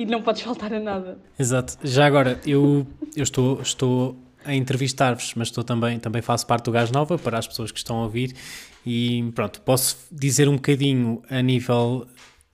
e 0.00 0.06
não 0.06 0.22
podes 0.22 0.42
faltar 0.42 0.72
a 0.72 0.80
nada. 0.80 1.18
Exato. 1.38 1.76
Já 1.82 2.06
agora, 2.06 2.40
eu, 2.46 2.86
eu 3.14 3.22
estou. 3.22 3.60
estou 3.60 4.16
a 4.42 4.54
entrevistar-vos, 4.54 5.34
mas 5.36 5.48
estou 5.48 5.62
também, 5.62 5.98
também 5.98 6.22
faço 6.22 6.46
parte 6.46 6.64
do 6.64 6.72
Gás 6.72 6.90
Nova 6.90 7.18
para 7.18 7.38
as 7.38 7.46
pessoas 7.46 7.70
que 7.70 7.76
estão 7.76 7.98
a 7.98 8.04
ouvir 8.04 8.34
e 8.86 9.30
pronto, 9.34 9.60
posso 9.60 9.98
dizer 10.10 10.48
um 10.48 10.54
bocadinho 10.54 11.22
a 11.28 11.42
nível 11.42 12.06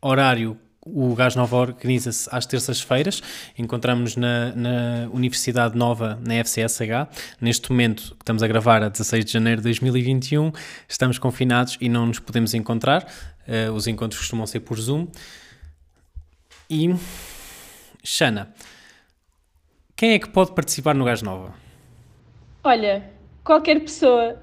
horário 0.03 0.59
o 0.87 1.15
Gás 1.17 1.35
Nova 1.35 1.57
organiza-se 1.57 2.29
às 2.31 2.47
terças-feiras. 2.47 3.21
Encontramos-nos 3.59 4.17
na, 4.17 4.55
na, 4.55 5.09
Universidade 5.13 5.77
Nova, 5.77 6.17
na 6.25 6.35
FCSH. 6.45 7.09
Neste 7.41 7.71
momento, 7.71 8.15
que 8.15 8.23
estamos 8.23 8.41
a 8.41 8.47
gravar 8.47 8.85
a 8.85 8.89
16 8.89 9.25
de 9.25 9.33
janeiro 9.33 9.61
de 9.61 9.65
2021, 9.65 10.53
estamos 10.89 11.19
confinados 11.19 11.77
e 11.81 11.89
não 11.89 12.07
nos 12.07 12.21
podemos 12.21 12.55
encontrar. 12.55 13.05
Uh, 13.49 13.73
os 13.73 13.89
encontros 13.89 14.21
costumam 14.21 14.47
ser 14.47 14.61
por 14.61 14.79
Zoom. 14.79 15.09
E, 16.71 16.95
Xana, 18.07 18.55
quem 19.97 20.13
é 20.13 20.19
que 20.21 20.29
pode 20.29 20.53
participar 20.53 20.95
no 20.95 21.05
Gás 21.05 21.23
Nova? 21.23 21.53
Olha, 22.63 23.11
qualquer 23.43 23.81
pessoa, 23.81 24.41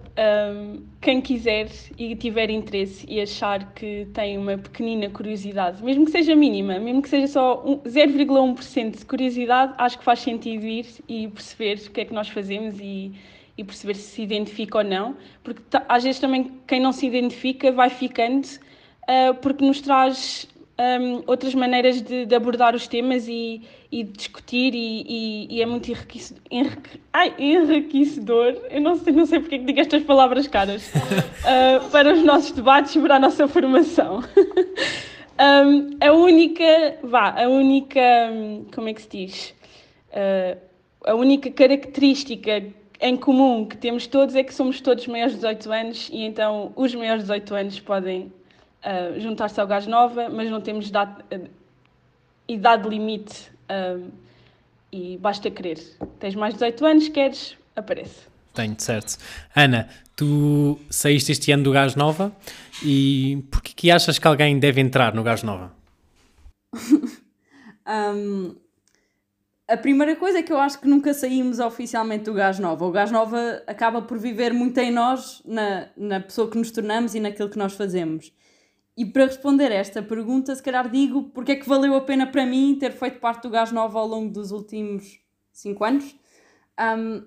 um, 0.51 0.83
quem 0.99 1.21
quiser 1.21 1.69
e 1.97 2.13
tiver 2.13 2.49
interesse 2.49 3.05
e 3.07 3.21
achar 3.21 3.73
que 3.73 4.05
tem 4.13 4.37
uma 4.37 4.57
pequenina 4.57 5.09
curiosidade, 5.09 5.81
mesmo 5.81 6.03
que 6.03 6.11
seja 6.11 6.35
mínima, 6.35 6.77
mesmo 6.77 7.01
que 7.01 7.07
seja 7.07 7.27
só 7.27 7.63
0,1% 7.63 8.99
de 8.99 9.05
curiosidade, 9.05 9.73
acho 9.77 9.97
que 9.97 10.03
faz 10.03 10.19
sentido 10.19 10.65
ir 10.65 10.85
e 11.07 11.29
perceber 11.29 11.77
o 11.87 11.91
que 11.91 12.01
é 12.01 12.05
que 12.05 12.13
nós 12.13 12.27
fazemos 12.27 12.77
e, 12.81 13.13
e 13.57 13.63
perceber 13.63 13.95
se 13.95 14.09
se 14.15 14.21
identifica 14.23 14.79
ou 14.79 14.83
não, 14.83 15.15
porque 15.41 15.61
às 15.87 16.03
vezes 16.03 16.19
também 16.19 16.51
quem 16.67 16.81
não 16.81 16.91
se 16.91 17.07
identifica 17.07 17.71
vai 17.71 17.89
ficando 17.89 18.45
uh, 18.45 19.33
porque 19.41 19.65
nos 19.65 19.79
traz 19.79 20.47
um, 20.79 21.23
outras 21.27 21.53
maneiras 21.53 22.01
de, 22.01 22.25
de, 22.25 22.35
abordar 22.35 22.75
os 22.75 22.87
temas 22.87 23.27
e, 23.27 23.61
e 23.91 24.03
discutir 24.03 24.73
e, 24.73 25.05
e, 25.07 25.57
e, 25.57 25.61
é 25.61 25.65
muito 25.65 25.89
enriquecedor, 25.91 26.41
enrique, 26.49 27.01
ai, 27.11 27.33
enriquecedor, 27.37 28.57
eu 28.69 28.81
não 28.81 28.95
sei, 28.95 29.13
não 29.13 29.25
sei 29.25 29.39
porque 29.39 29.55
é 29.55 29.57
que 29.59 29.65
digo 29.65 29.79
estas 29.79 30.03
palavras 30.03 30.47
caras, 30.47 30.87
uh, 30.89 31.89
para 31.91 32.13
os 32.13 32.23
nossos 32.23 32.51
debates 32.51 32.95
e 32.95 32.99
para 32.99 33.15
a 33.15 33.19
nossa 33.19 33.47
formação. 33.47 34.23
um, 35.39 35.97
a 36.01 36.11
única, 36.11 36.97
vá, 37.03 37.43
a 37.43 37.47
única, 37.47 38.01
como 38.73 38.89
é 38.89 38.93
que 38.93 39.01
se 39.03 39.09
diz? 39.09 39.55
Uh, 40.09 40.57
a 41.05 41.13
única 41.13 41.51
característica 41.51 42.63
em 42.99 43.17
comum 43.17 43.65
que 43.65 43.77
temos 43.77 44.07
todos 44.07 44.35
é 44.35 44.43
que 44.43 44.53
somos 44.53 44.79
todos 44.79 45.05
maiores 45.07 45.33
de 45.33 45.39
18 45.39 45.71
anos 45.71 46.09
e 46.11 46.23
então 46.23 46.71
os 46.75 46.95
maiores 46.95 47.23
de 47.23 47.27
18 47.27 47.55
anos 47.55 47.79
podem 47.81 48.31
uh, 48.83 49.19
juntar-se 49.19 49.59
ao 49.59 49.67
Gás 49.67 49.87
Nova, 49.87 50.29
mas 50.29 50.49
não 50.49 50.61
temos 50.61 50.89
data, 50.91 51.23
uh, 51.35 51.49
idade 52.47 52.87
limite 52.87 53.51
uh, 53.69 54.11
e 54.91 55.17
basta 55.17 55.49
querer. 55.49 55.79
Tens 56.19 56.35
mais 56.35 56.53
de 56.53 56.59
18 56.59 56.85
anos, 56.85 57.09
queres, 57.09 57.57
aparece. 57.75 58.33
Tenho, 58.53 58.75
certo. 58.79 59.17
Ana, 59.55 59.89
tu 60.15 60.79
saíste 60.89 61.31
este 61.31 61.51
ano 61.51 61.63
do 61.63 61.71
Gás 61.71 61.95
Nova 61.95 62.31
e 62.83 63.43
por 63.49 63.61
que 63.61 63.89
achas 63.89 64.19
que 64.19 64.27
alguém 64.27 64.59
deve 64.59 64.79
entrar 64.79 65.13
no 65.15 65.23
Gás 65.23 65.41
Nova? 65.41 65.71
um, 67.87 68.55
a 69.67 69.77
primeira 69.77 70.15
coisa 70.15 70.39
é 70.39 70.43
que 70.43 70.53
eu 70.53 70.59
acho 70.59 70.79
que 70.79 70.87
nunca 70.87 71.13
saímos 71.13 71.57
oficialmente 71.57 72.25
do 72.25 72.33
Gás 72.33 72.59
Nova. 72.59 72.85
O 72.85 72.91
Gás 72.91 73.09
Nova 73.09 73.63
acaba 73.65 74.03
por 74.03 74.19
viver 74.19 74.53
muito 74.53 74.77
em 74.77 74.91
nós, 74.91 75.41
na, 75.43 75.87
na 75.97 76.19
pessoa 76.19 76.49
que 76.49 76.57
nos 76.57 76.69
tornamos 76.69 77.15
e 77.15 77.19
naquilo 77.19 77.49
que 77.49 77.57
nós 77.57 77.73
fazemos. 77.73 78.31
E 78.95 79.05
para 79.05 79.25
responder 79.25 79.71
a 79.71 79.75
esta 79.75 80.03
pergunta, 80.03 80.55
se 80.55 80.61
calhar 80.61 80.89
digo 80.89 81.23
porque 81.29 81.53
é 81.53 81.55
que 81.55 81.67
valeu 81.67 81.95
a 81.95 82.01
pena 82.01 82.27
para 82.27 82.45
mim 82.45 82.77
ter 82.79 82.91
feito 82.91 83.19
parte 83.19 83.43
do 83.43 83.49
Gás 83.49 83.71
Nova 83.71 83.99
ao 83.99 84.07
longo 84.07 84.31
dos 84.31 84.51
últimos 84.51 85.19
5 85.51 85.83
anos. 85.83 86.15
Um, 86.79 87.25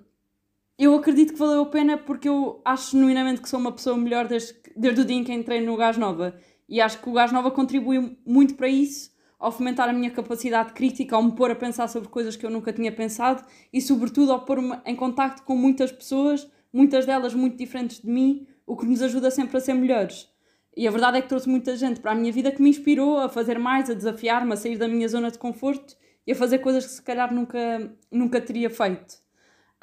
eu 0.77 0.95
acredito 0.95 1.33
que 1.33 1.39
valeu 1.39 1.63
a 1.63 1.65
pena 1.65 1.97
porque 1.97 2.29
eu 2.29 2.61
acho 2.63 2.91
genuinamente 2.91 3.41
que 3.41 3.49
sou 3.49 3.59
uma 3.59 3.71
pessoa 3.71 3.97
melhor 3.97 4.27
desde, 4.27 4.55
desde 4.75 5.01
o 5.01 5.05
dia 5.05 5.17
em 5.17 5.23
que 5.23 5.33
entrei 5.33 5.59
no 5.59 5.75
Gás 5.75 5.97
Nova. 5.97 6.39
E 6.69 6.79
acho 6.79 7.01
que 7.01 7.09
o 7.09 7.13
Gás 7.13 7.31
Nova 7.31 7.51
contribui 7.51 8.17
muito 8.25 8.55
para 8.55 8.69
isso, 8.69 9.11
ao 9.39 9.51
fomentar 9.51 9.89
a 9.89 9.93
minha 9.93 10.11
capacidade 10.11 10.73
crítica, 10.73 11.15
ao 11.15 11.23
me 11.23 11.33
pôr 11.33 11.51
a 11.51 11.55
pensar 11.55 11.87
sobre 11.87 12.09
coisas 12.09 12.35
que 12.35 12.45
eu 12.45 12.49
nunca 12.49 12.71
tinha 12.71 12.91
pensado 12.91 13.43
e, 13.73 13.81
sobretudo, 13.81 14.31
ao 14.31 14.45
pôr-me 14.45 14.79
em 14.85 14.95
contacto 14.95 15.43
com 15.43 15.55
muitas 15.55 15.91
pessoas, 15.91 16.47
muitas 16.71 17.05
delas 17.05 17.33
muito 17.33 17.57
diferentes 17.57 18.01
de 18.01 18.09
mim, 18.09 18.47
o 18.65 18.75
que 18.75 18.85
nos 18.85 19.01
ajuda 19.01 19.31
sempre 19.31 19.57
a 19.57 19.59
ser 19.59 19.73
melhores. 19.73 20.29
E 20.77 20.87
a 20.87 20.91
verdade 20.91 21.17
é 21.17 21.21
que 21.23 21.27
trouxe 21.27 21.49
muita 21.49 21.75
gente 21.75 21.99
para 21.99 22.11
a 22.11 22.15
minha 22.15 22.31
vida 22.31 22.51
que 22.51 22.61
me 22.61 22.69
inspirou 22.69 23.17
a 23.17 23.27
fazer 23.27 23.57
mais, 23.57 23.89
a 23.89 23.95
desafiar-me, 23.95 24.53
a 24.53 24.55
sair 24.55 24.77
da 24.77 24.87
minha 24.87 25.07
zona 25.07 25.31
de 25.31 25.39
conforto 25.39 25.97
e 26.25 26.31
a 26.31 26.35
fazer 26.35 26.59
coisas 26.59 26.85
que 26.85 26.91
se 26.91 27.01
calhar 27.01 27.33
nunca, 27.33 27.91
nunca 28.11 28.39
teria 28.39 28.69
feito. 28.69 29.17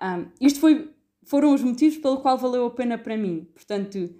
Um, 0.00 0.26
isto 0.40 0.60
foi, 0.60 0.94
foram 1.24 1.52
os 1.52 1.64
motivos 1.64 1.98
pelo 1.98 2.18
qual 2.20 2.38
valeu 2.38 2.66
a 2.66 2.70
pena 2.70 2.96
para 2.96 3.16
mim. 3.16 3.44
Portanto, 3.52 4.14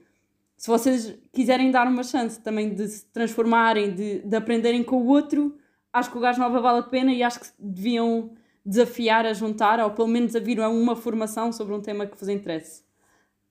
se 0.57 0.67
vocês 0.67 1.17
quiserem 1.33 1.71
dar 1.71 1.87
uma 1.87 2.03
chance 2.03 2.41
também 2.41 2.75
de 2.75 2.89
se 2.89 3.07
transformarem, 3.13 3.95
de, 3.95 4.19
de 4.23 4.37
aprenderem 4.37 4.83
com 4.83 4.97
o 4.97 5.07
outro, 5.07 5.57
acho 5.93 6.11
que 6.11 6.19
o 6.19 6.21
Gás 6.21 6.37
Nova 6.39 6.61
vale 6.61 6.81
a 6.81 6.83
pena 6.83 7.13
e 7.13 7.23
acho 7.23 7.39
que 7.39 7.47
deviam 7.57 8.33
desafiar 8.67 9.27
a 9.27 9.33
juntar 9.33 9.79
ou 9.79 9.93
pelo 9.93 10.09
menos 10.09 10.35
a 10.35 10.41
vir 10.41 10.61
a 10.61 10.69
uma 10.69 10.97
formação 10.97 11.53
sobre 11.53 11.73
um 11.73 11.81
tema 11.81 12.05
que 12.05 12.19
vos 12.19 12.29
interesse. 12.29 12.83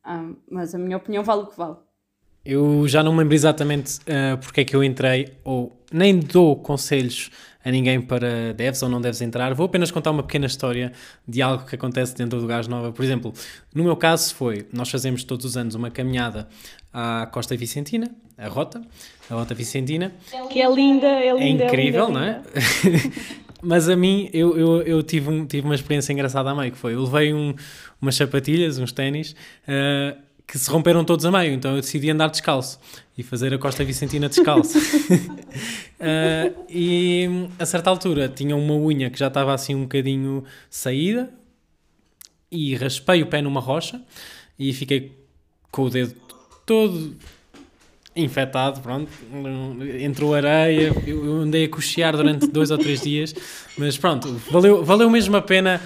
Um, 0.06 0.36
mas 0.52 0.76
a 0.76 0.78
minha 0.78 0.98
opinião 0.98 1.24
vale 1.24 1.44
o 1.44 1.48
que 1.48 1.56
vale. 1.56 1.78
Eu 2.46 2.86
já 2.90 3.02
não 3.02 3.14
me 3.14 3.20
lembro 3.20 3.34
exatamente 3.34 4.00
uh, 4.00 4.38
porque 4.42 4.62
é 4.62 4.66
que 4.66 4.76
eu 4.76 4.84
entrei, 4.84 5.34
ou 5.46 5.72
nem 5.92 6.20
dou 6.20 6.58
conselhos 6.58 7.32
a 7.64 7.72
ninguém 7.72 8.02
para 8.02 8.54
deves 8.54 8.84
ou 8.84 8.90
não 8.90 9.00
deves 9.00 9.22
entrar. 9.22 9.54
Vou 9.54 9.66
apenas 9.66 9.90
contar 9.92 10.12
uma 10.12 10.24
pequena 10.24 10.46
história 10.46 10.92
de 11.26 11.42
algo 11.42 11.66
que 11.66 11.76
acontece 11.76 12.14
dentro 12.16 12.42
do 12.42 12.46
Gás 12.46 12.68
Nova. 12.68 12.92
Por 12.92 13.06
exemplo, 13.06 13.34
no 13.74 13.86
meu 13.86 13.96
caso 13.96 14.36
foi, 14.36 14.66
nós 14.74 14.90
fazemos 14.90 15.24
todos 15.24 15.46
os 15.46 15.56
anos 15.56 15.74
uma 15.74 15.90
caminhada 15.90 16.50
à 16.92 17.26
Costa 17.32 17.56
Vicentina, 17.56 18.12
a 18.38 18.50
Rota, 18.50 18.82
a 19.30 19.34
Rota 19.36 19.54
Vicentina. 19.54 20.12
Que 20.52 20.62
é 20.62 20.70
linda, 20.70 21.08
é 21.08 21.34
linda. 21.34 21.64
É 21.64 21.68
incrível, 21.68 22.04
é 22.04 22.08
linda, 22.08 22.20
não 22.20 22.26
é? 22.26 22.42
Mas 23.64 23.88
a 23.88 23.96
mim, 23.96 24.30
eu, 24.34 24.58
eu, 24.58 24.82
eu 24.82 25.02
tive, 25.02 25.30
um, 25.30 25.46
tive 25.46 25.66
uma 25.66 25.76
experiência 25.76 26.12
engraçada 26.12 26.50
a 26.50 26.56
meio, 26.56 26.74
que 26.74 26.78
foi, 26.78 26.96
eu 26.96 27.04
levei 27.04 27.34
um, 27.34 27.56
umas 28.02 28.16
sapatilhas, 28.16 28.78
uns 28.78 28.92
ténis, 28.92 29.34
uh, 29.66 30.20
que 30.54 30.60
se 30.60 30.70
romperam 30.70 31.04
todos 31.04 31.26
a 31.26 31.32
meio, 31.32 31.52
então 31.52 31.76
eu 31.76 31.82
decidi 31.82 32.12
andar 32.12 32.30
descalço 32.30 32.80
e 33.18 33.24
fazer 33.24 33.52
a 33.56 33.58
Costa 33.58 33.84
Vicentina 33.84 34.30
descalço. 34.30 34.78
uh, 34.78 34.84
e 36.70 37.28
a 37.58 37.66
certa 37.66 37.90
altura 37.90 38.30
tinha 38.30 38.56
uma 38.56 38.76
unha 38.76 39.10
que 39.10 39.18
já 39.18 39.30
estava 39.30 39.52
assim 39.52 39.74
um 39.74 39.82
bocadinho 39.82 40.44
saída 40.70 41.34
e 42.52 42.76
raspei 42.76 43.24
o 43.24 43.26
pé 43.26 43.42
numa 43.42 43.60
rocha 43.60 44.00
e 44.60 44.72
fiquei 44.74 45.18
com 45.72 45.86
o 45.86 45.90
dedo 45.90 46.14
todo 46.68 47.16
infectado, 48.16 48.80
pronto, 48.80 49.10
entrou 50.00 50.36
areia, 50.36 50.94
eu 51.08 51.34
andei 51.42 51.66
a 51.66 51.70
cochear 51.70 52.16
durante 52.16 52.46
dois 52.46 52.70
ou 52.70 52.78
três 52.78 53.02
dias, 53.02 53.34
mas 53.76 53.98
pronto, 53.98 54.40
valeu, 54.52 54.86
valeu 54.86 55.10
mesmo 55.10 55.36
a 55.36 55.42
pena 55.42 55.82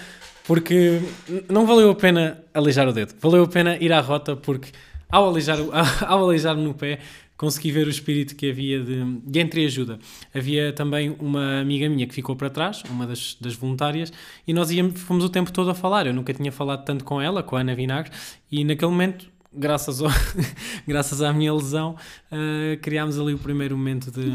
porque 0.47 1.01
não 1.49 1.65
valeu 1.65 1.91
a 1.91 1.95
pena 1.95 2.43
aleijar 2.53 2.87
o 2.87 2.93
dedo, 2.93 3.13
valeu 3.19 3.43
a 3.43 3.47
pena 3.47 3.77
ir 3.77 3.91
à 3.91 3.99
rota 3.99 4.35
porque 4.35 4.69
ao 5.09 5.27
aleijar, 5.27 5.57
ao 6.07 6.23
aleijar 6.23 6.55
no 6.55 6.73
pé 6.73 6.99
consegui 7.37 7.71
ver 7.71 7.85
o 7.85 7.89
espírito 7.89 8.35
que 8.35 8.49
havia 8.49 8.81
de, 8.81 9.19
de 9.19 9.39
entreajuda. 9.39 9.99
Havia 10.33 10.73
também 10.73 11.15
uma 11.19 11.59
amiga 11.59 11.87
minha 11.87 12.07
que 12.07 12.13
ficou 12.15 12.35
para 12.35 12.49
trás, 12.49 12.83
uma 12.89 13.05
das, 13.05 13.37
das 13.39 13.53
voluntárias, 13.53 14.11
e 14.47 14.53
nós 14.53 14.71
íamos, 14.71 14.99
fomos 15.01 15.23
o 15.23 15.29
tempo 15.29 15.51
todo 15.51 15.69
a 15.69 15.75
falar. 15.75 16.07
Eu 16.07 16.13
nunca 16.13 16.33
tinha 16.33 16.51
falado 16.51 16.83
tanto 16.83 17.05
com 17.05 17.21
ela, 17.21 17.43
com 17.43 17.55
a 17.55 17.59
Ana 17.59 17.75
Vinagre, 17.75 18.11
e 18.51 18.63
naquele 18.63 18.89
momento 18.89 19.27
graças, 19.53 20.01
ao, 20.01 20.09
graças 20.87 21.21
à 21.21 21.31
minha 21.31 21.53
lesão, 21.53 21.95
uh, 22.31 22.77
criámos 22.81 23.19
ali 23.19 23.33
o 23.33 23.39
primeiro 23.39 23.77
momento 23.77 24.11
de, 24.11 24.31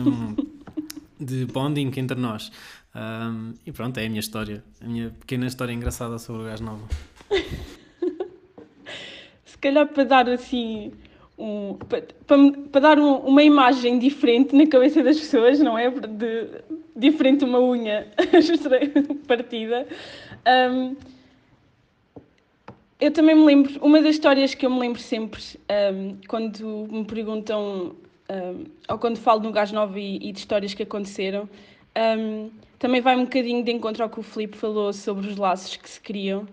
de 1.19 1.47
bonding 1.47 1.91
entre 1.97 2.19
nós. 2.19 2.53
Um, 2.95 3.55
e 3.65 3.73
pronto, 3.73 3.99
é 3.99 4.05
a 4.05 4.09
minha 4.09 4.21
história, 4.21 4.63
a 4.81 4.87
minha 4.87 5.11
pequena 5.11 5.47
história 5.47 5.73
engraçada 5.73 6.19
sobre 6.19 6.43
o 6.43 6.47
gás 6.47 6.61
novo. 6.61 6.87
Se 9.45 9.59
calhar 9.59 9.89
para 9.89 10.05
dar 10.05 10.29
assim 10.29 10.93
um, 11.39 11.75
para, 11.75 12.03
para, 12.71 12.81
dar 12.81 12.99
um, 12.99 13.17
uma 13.19 13.43
imagem 13.43 13.99
diferente 13.99 14.55
na 14.55 14.67
cabeça 14.67 15.03
das 15.03 15.19
pessoas, 15.19 15.59
não 15.59 15.79
é? 15.79 15.91
De, 15.91 16.49
diferente 16.95 17.45
uma 17.45 17.61
unha 17.61 18.09
partida. 19.27 19.87
Um, 20.47 20.95
eu 23.01 23.11
também 23.11 23.35
me 23.35 23.45
lembro, 23.45 23.85
uma 23.85 24.01
das 24.01 24.15
histórias 24.15 24.55
que 24.55 24.65
eu 24.65 24.71
me 24.71 24.79
lembro 24.79 25.01
sempre 25.01 25.43
um, 25.93 26.17
quando 26.29 26.87
me 26.89 27.05
perguntam, 27.05 27.97
um, 28.31 28.65
ou 28.89 28.99
quando 28.99 29.17
falo 29.17 29.41
no 29.41 29.51
Gás 29.51 29.73
Novo 29.73 29.99
e, 29.99 30.17
e 30.17 30.31
de 30.31 30.39
histórias 30.39 30.75
que 30.75 30.85
aconteceram, 30.85 31.49
um, 32.19 32.51
também 32.83 33.01
vai 33.01 33.15
um 33.15 33.23
bocadinho 33.23 33.63
de 33.63 33.71
encontro 33.71 34.03
ao 34.03 34.11
que 34.11 34.19
o 34.19 34.25
Filipe 34.25 34.57
falou 34.57 34.93
sobre 34.93 35.29
os 35.29 35.37
laços 35.37 35.77
que 35.77 35.89
se 35.89 36.01
criam, 36.01 36.49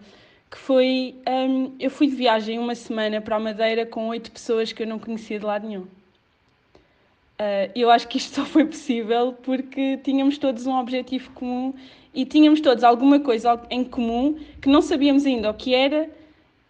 que 0.47 0.59
foi, 0.59 1.15
um, 1.27 1.71
eu 1.79 1.89
fui 1.89 2.05
de 2.05 2.15
viagem 2.15 2.59
uma 2.59 2.75
semana 2.75 3.19
para 3.19 3.37
a 3.37 3.39
Madeira 3.39 3.83
com 3.83 4.09
oito 4.09 4.31
pessoas 4.31 4.71
que 4.71 4.83
eu 4.83 4.85
não 4.85 4.99
conhecia 4.99 5.39
de 5.39 5.45
lado 5.45 5.67
nenhum. 5.67 5.81
Uh, 5.81 7.73
eu 7.73 7.89
acho 7.89 8.07
que 8.07 8.19
isto 8.19 8.29
só 8.37 8.45
foi 8.45 8.63
possível 8.63 9.33
porque 9.41 9.97
tínhamos 10.03 10.37
todos 10.37 10.67
um 10.67 10.77
objetivo 10.77 11.31
comum 11.31 11.73
e 12.13 12.23
tínhamos 12.25 12.61
todos 12.61 12.83
alguma 12.83 13.19
coisa 13.19 13.59
em 13.71 13.83
comum 13.83 14.37
que 14.61 14.69
não 14.69 14.83
sabíamos 14.83 15.25
ainda 15.25 15.49
o 15.49 15.53
que 15.55 15.73
era, 15.73 16.11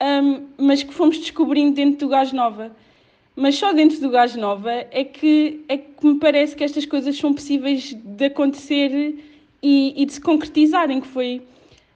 um, 0.01 0.47
mas 0.57 0.83
que 0.83 0.93
fomos 0.93 1.17
descobrindo 1.17 1.75
dentro 1.75 1.99
do 1.99 2.07
Gás 2.07 2.31
Nova. 2.31 2.71
Mas 3.35 3.55
só 3.55 3.73
dentro 3.73 3.99
do 3.99 4.09
Gás 4.09 4.37
Nova 4.37 4.71
é 4.71 5.03
que, 5.03 5.65
é 5.67 5.75
que 5.75 6.05
me 6.05 6.17
parece 6.17 6.55
que 6.55 6.63
estas 6.63 6.85
coisas 6.85 7.17
são 7.17 7.33
possíveis 7.33 7.93
de 7.93 8.23
acontecer 8.23 9.27
e, 9.61 9.93
e 10.01 10.05
de 10.05 10.13
se 10.13 10.21
concretizarem, 10.21 11.01
que 11.01 11.07
foi... 11.07 11.41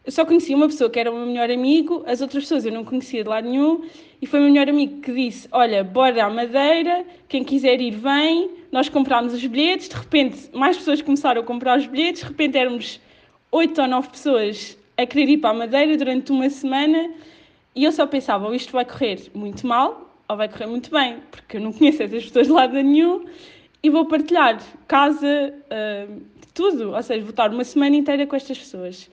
Eu 0.05 0.11
só 0.11 0.25
conhecia 0.25 0.53
uma 0.55 0.67
pessoa 0.67 0.89
que 0.89 0.99
era 0.99 1.09
o 1.09 1.15
meu 1.15 1.25
melhor 1.25 1.49
amigo, 1.49 2.03
as 2.05 2.21
outras 2.21 2.43
pessoas 2.43 2.65
eu 2.65 2.73
não 2.73 2.83
conhecia 2.83 3.23
de 3.23 3.29
lado 3.29 3.47
nenhum, 3.47 3.85
e 4.21 4.25
foi 4.25 4.39
o 4.39 4.43
meu 4.43 4.51
melhor 4.51 4.69
amigo 4.69 4.99
que 4.99 5.13
disse, 5.13 5.47
olha, 5.49 5.81
bora 5.81 6.25
à 6.25 6.29
Madeira, 6.29 7.05
quem 7.29 7.41
quiser 7.41 7.79
ir 7.79 7.91
vem, 7.91 8.49
nós 8.69 8.89
comprámos 8.89 9.33
os 9.33 9.45
bilhetes, 9.45 9.87
de 9.87 9.95
repente 9.95 10.49
mais 10.51 10.75
pessoas 10.75 11.01
começaram 11.01 11.41
a 11.41 11.43
comprar 11.45 11.79
os 11.79 11.87
bilhetes, 11.87 12.21
de 12.21 12.27
repente 12.27 12.57
éramos 12.57 12.99
oito 13.49 13.81
ou 13.81 13.87
nove 13.87 14.09
pessoas 14.09 14.77
a 14.97 15.05
querer 15.05 15.29
ir 15.29 15.37
para 15.37 15.51
a 15.51 15.53
Madeira 15.53 15.95
durante 15.95 16.33
uma 16.33 16.49
semana, 16.49 17.09
e 17.73 17.85
eu 17.85 17.91
só 17.93 18.05
pensava, 18.05 18.45
ou 18.45 18.53
isto 18.53 18.73
vai 18.73 18.83
correr 18.83 19.19
muito 19.33 19.65
mal, 19.65 20.13
ou 20.27 20.35
vai 20.35 20.49
correr 20.49 20.67
muito 20.67 20.91
bem, 20.91 21.17
porque 21.31 21.57
eu 21.57 21.61
não 21.61 21.71
conheço 21.71 22.03
essas 22.03 22.25
pessoas 22.25 22.47
de 22.47 22.53
lado 22.53 22.73
nenhum, 22.73 23.25
e 23.83 23.89
vou 23.89 24.05
partilhar 24.05 24.63
casa, 24.87 25.53
uh, 25.67 26.21
tudo, 26.53 26.93
ou 26.93 27.03
seja, 27.03 27.21
vou 27.21 27.31
estar 27.31 27.51
uma 27.51 27.63
semana 27.63 27.95
inteira 27.95 28.25
com 28.25 28.35
estas 28.35 28.57
pessoas. 28.57 29.11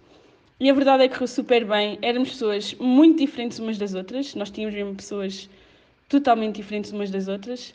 E 0.61 0.71
a 0.71 0.73
verdade 0.73 1.05
é 1.05 1.09
que 1.09 1.15
correu 1.15 1.27
super 1.27 1.65
bem, 1.65 1.99
éramos 2.01 2.31
pessoas 2.31 2.75
muito 2.75 3.19
diferentes 3.19 3.59
umas 3.59 3.77
das 3.77 3.95
outras, 3.95 4.35
nós 4.35 4.51
tínhamos 4.51 4.75
mesmo 4.75 4.95
pessoas 4.95 5.51
totalmente 6.09 6.57
diferentes 6.57 6.93
umas 6.93 7.11
das 7.11 7.29
outras, 7.29 7.75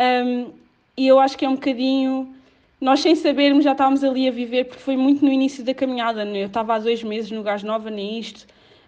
um, 0.00 0.52
e 0.96 1.06
eu 1.06 1.18
acho 1.18 1.36
que 1.36 1.44
é 1.44 1.48
um 1.48 1.54
bocadinho. 1.54 2.34
Nós, 2.80 3.00
sem 3.00 3.14
sabermos, 3.14 3.64
já 3.64 3.72
estávamos 3.72 4.02
ali 4.02 4.26
a 4.26 4.30
viver, 4.30 4.64
porque 4.64 4.82
foi 4.82 4.96
muito 4.96 5.24
no 5.24 5.30
início 5.30 5.62
da 5.62 5.74
caminhada. 5.74 6.24
Né? 6.24 6.42
Eu 6.42 6.46
estava 6.46 6.74
há 6.74 6.78
dois 6.78 7.02
meses 7.02 7.30
no 7.30 7.42
Gás 7.42 7.62
Nova, 7.62 7.90
nem 7.90 8.18
isto. 8.18 8.42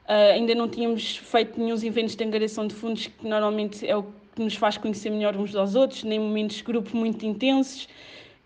Uh, 0.05 0.33
ainda 0.35 0.55
não 0.55 0.69
tínhamos 0.69 1.17
feito 1.17 1.59
nenhum 1.61 1.77
eventos 1.77 2.17
de 2.17 2.25
angariação 2.25 2.67
de 2.67 2.75
fundos, 2.75 3.07
que 3.07 3.27
normalmente 3.27 3.87
é 3.87 3.97
o 3.97 4.05
que 4.35 4.43
nos 4.43 4.55
faz 4.55 4.77
conhecer 4.77 5.11
melhor 5.11 5.37
uns 5.37 5.55
aos 5.55 5.75
outros, 5.75 6.05
nem 6.05 6.19
momentos 6.19 6.57
de 6.57 6.63
grupo 6.63 6.97
muito 6.97 7.25
intensos. 7.25 7.89